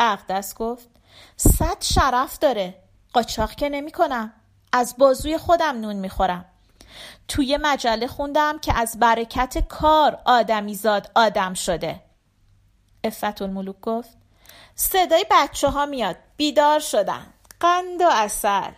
اقدس 0.00 0.54
گفت 0.54 0.88
صد 1.36 1.82
شرف 1.82 2.38
داره. 2.38 2.74
قاچاق 3.12 3.54
که 3.54 3.68
نمی 3.68 3.92
کنم. 3.92 4.32
از 4.72 4.94
بازوی 4.98 5.38
خودم 5.38 5.80
نون 5.80 5.96
می‌خورم 5.96 6.44
توی 7.28 7.58
مجله 7.62 8.06
خوندم 8.06 8.58
که 8.58 8.78
از 8.78 8.98
برکت 8.98 9.68
کار 9.68 10.18
آدمیزاد 10.24 11.10
آدم 11.14 11.54
شده. 11.54 12.02
افت 13.04 13.42
الملوک 13.42 13.80
گفت 13.80 14.16
صدای 14.74 15.26
بچه 15.30 15.68
ها 15.68 15.86
میاد. 15.86 16.16
بیدار 16.36 16.80
شدن. 16.80 17.26
قند 17.60 18.00
و 18.00 18.08
اصل 18.12 18.72